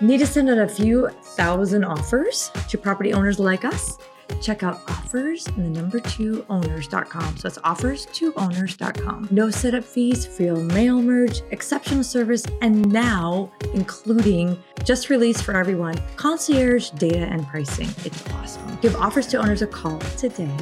Need 0.00 0.18
to 0.18 0.26
send 0.26 0.48
out 0.50 0.58
a 0.58 0.66
few 0.68 1.08
thousand 1.36 1.84
offers 1.84 2.50
to 2.68 2.78
property 2.78 3.12
owners 3.12 3.38
like 3.38 3.64
us? 3.64 3.98
Check 4.40 4.62
out 4.62 4.80
offers 4.88 5.46
and 5.48 5.64
the 5.64 5.80
number 5.80 6.00
two 6.00 6.44
owners.com. 6.48 7.36
So 7.36 7.48
it's 7.48 7.58
offers 7.64 8.06
to 8.06 8.32
owners.com. 8.36 9.28
No 9.30 9.50
setup 9.50 9.84
fees, 9.84 10.26
free 10.26 10.50
mail 10.50 11.02
merge, 11.02 11.42
exceptional 11.50 12.04
service, 12.04 12.44
and 12.62 12.90
now 12.92 13.52
including 13.74 14.56
just 14.84 15.10
released 15.10 15.42
for 15.42 15.56
everyone 15.56 16.00
concierge 16.16 16.90
data 16.90 17.26
and 17.26 17.46
pricing. 17.46 17.88
It's 18.04 18.28
awesome. 18.30 18.78
Give 18.80 18.94
offers 18.96 19.26
to 19.28 19.38
owners 19.38 19.62
a 19.62 19.66
call 19.66 19.98
today. 20.16 20.56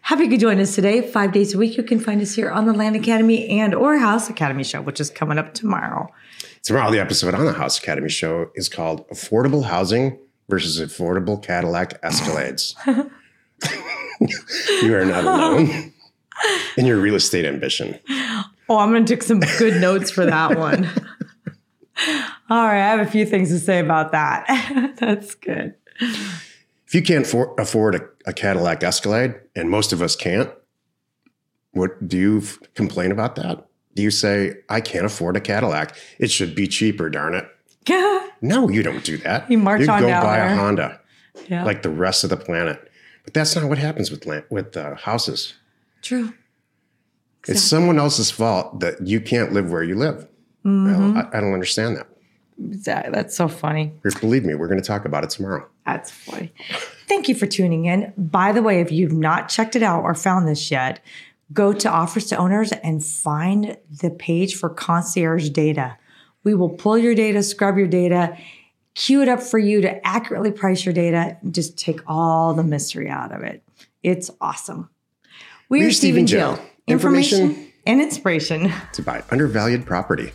Happy 0.00 0.28
could 0.28 0.40
join 0.40 0.60
us 0.60 0.74
today. 0.74 1.02
Five 1.02 1.32
days 1.32 1.52
a 1.52 1.58
week, 1.58 1.76
you 1.76 1.82
can 1.82 1.98
find 1.98 2.22
us 2.22 2.34
here 2.34 2.48
on 2.48 2.64
the 2.64 2.72
Land 2.72 2.96
Academy 2.96 3.48
and 3.48 3.74
or 3.74 3.98
House 3.98 4.30
Academy 4.30 4.64
show, 4.64 4.80
which 4.80 5.00
is 5.00 5.10
coming 5.10 5.36
up 5.36 5.52
tomorrow. 5.52 6.08
Tomorrow, 6.62 6.90
the 6.90 7.00
episode 7.00 7.34
on 7.34 7.44
the 7.44 7.52
House 7.52 7.78
Academy 7.78 8.08
show 8.08 8.50
is 8.54 8.68
called 8.68 9.06
"Affordable 9.10 9.64
Housing 9.64 10.18
versus 10.48 10.80
Affordable 10.80 11.42
Cadillac 11.42 12.00
Escalades." 12.02 12.74
you 14.82 14.94
are 14.94 15.04
not 15.04 15.24
alone 15.24 15.92
in 16.76 16.86
your 16.86 16.98
real 16.98 17.14
estate 17.14 17.44
ambition. 17.44 17.98
Oh, 18.68 18.78
I'm 18.78 18.90
going 18.90 19.04
to 19.04 19.14
take 19.14 19.22
some 19.22 19.40
good 19.40 19.80
notes 19.80 20.10
for 20.10 20.26
that 20.26 20.58
one. 20.58 20.86
All 22.50 22.64
right, 22.64 22.80
I 22.80 22.90
have 22.90 23.00
a 23.00 23.10
few 23.10 23.24
things 23.24 23.48
to 23.50 23.58
say 23.58 23.78
about 23.78 24.12
that. 24.12 24.94
That's 25.00 25.34
good. 25.34 25.74
If 26.00 26.94
you 26.94 27.02
can't 27.02 27.26
for, 27.26 27.54
afford 27.58 27.94
a, 27.94 28.00
a 28.26 28.32
Cadillac 28.32 28.82
Escalade, 28.82 29.34
and 29.54 29.70
most 29.70 29.92
of 29.92 30.02
us 30.02 30.14
can't, 30.14 30.50
what 31.72 32.06
do 32.06 32.18
you 32.18 32.38
f- 32.38 32.58
complain 32.74 33.10
about 33.10 33.36
that? 33.36 33.66
Do 33.94 34.02
you 34.02 34.10
say, 34.10 34.54
I 34.68 34.80
can't 34.80 35.06
afford 35.06 35.36
a 35.36 35.40
Cadillac? 35.40 35.96
It 36.18 36.30
should 36.30 36.54
be 36.54 36.68
cheaper, 36.68 37.08
darn 37.08 37.34
it. 37.34 37.48
No, 38.42 38.68
you 38.68 38.82
don't 38.82 39.04
do 39.04 39.16
that. 39.18 39.50
You 39.50 39.58
march 39.58 39.88
on 39.88 40.00
go 40.00 40.06
down 40.08 40.22
buy 40.22 40.36
there. 40.38 40.48
a 40.48 40.56
Honda 40.56 41.00
yeah, 41.48 41.64
like 41.64 41.82
the 41.82 41.90
rest 41.90 42.24
of 42.24 42.30
the 42.30 42.36
planet. 42.36 42.90
But 43.24 43.34
that's 43.34 43.56
not 43.56 43.68
what 43.68 43.78
happens 43.78 44.10
with 44.10 44.24
land, 44.26 44.44
with 44.50 44.76
uh, 44.76 44.94
houses. 44.96 45.54
true. 46.02 46.32
It's 47.48 47.62
someone 47.62 47.98
else's 47.98 48.30
fault 48.30 48.80
that 48.80 49.06
you 49.06 49.20
can't 49.20 49.52
live 49.52 49.70
where 49.70 49.84
you 49.84 49.94
live. 49.94 50.26
Mm-hmm. 50.64 51.14
Well, 51.14 51.28
I, 51.32 51.38
I 51.38 51.40
don't 51.40 51.52
understand 51.52 51.96
that. 51.96 52.08
That- 52.58 53.12
That's 53.12 53.36
so 53.36 53.46
funny. 53.46 53.92
Believe 54.20 54.44
me, 54.44 54.54
we're 54.54 54.66
going 54.66 54.80
to 54.80 54.86
talk 54.86 55.04
about 55.04 55.22
it 55.22 55.30
tomorrow. 55.30 55.64
That's 55.84 56.10
funny. 56.10 56.52
Thank 57.06 57.28
you 57.28 57.36
for 57.36 57.46
tuning 57.46 57.84
in. 57.84 58.12
By 58.16 58.50
the 58.50 58.62
way, 58.62 58.80
if 58.80 58.90
you've 58.90 59.12
not 59.12 59.48
checked 59.48 59.76
it 59.76 59.82
out 59.84 60.02
or 60.02 60.12
found 60.14 60.48
this 60.48 60.72
yet, 60.72 60.98
go 61.52 61.72
to 61.72 61.88
offers 61.88 62.26
to 62.26 62.36
owners 62.36 62.72
and 62.72 63.04
find 63.04 63.76
the 64.00 64.10
page 64.10 64.56
for 64.56 64.68
concierge 64.68 65.48
data. 65.50 65.96
We 66.46 66.54
will 66.54 66.68
pull 66.68 66.96
your 66.96 67.16
data, 67.16 67.42
scrub 67.42 67.76
your 67.76 67.88
data, 67.88 68.38
queue 68.94 69.20
it 69.20 69.28
up 69.28 69.42
for 69.42 69.58
you 69.58 69.80
to 69.80 70.06
accurately 70.06 70.52
price 70.52 70.86
your 70.86 70.94
data, 70.94 71.36
and 71.42 71.52
just 71.52 71.76
take 71.76 71.98
all 72.06 72.54
the 72.54 72.62
mystery 72.62 73.10
out 73.10 73.32
of 73.32 73.42
it. 73.42 73.64
It's 74.04 74.30
awesome. 74.40 74.88
We 75.68 75.80
We're 75.80 75.88
are 75.88 75.90
Steve 75.90 76.16
and 76.16 76.28
Jill. 76.28 76.54
Jill. 76.54 76.64
Information- 76.86 77.40
Information 77.40 77.72
and 77.84 78.00
inspiration. 78.00 78.72
To 78.92 79.02
buy 79.02 79.24
undervalued 79.32 79.86
property. 79.86 80.30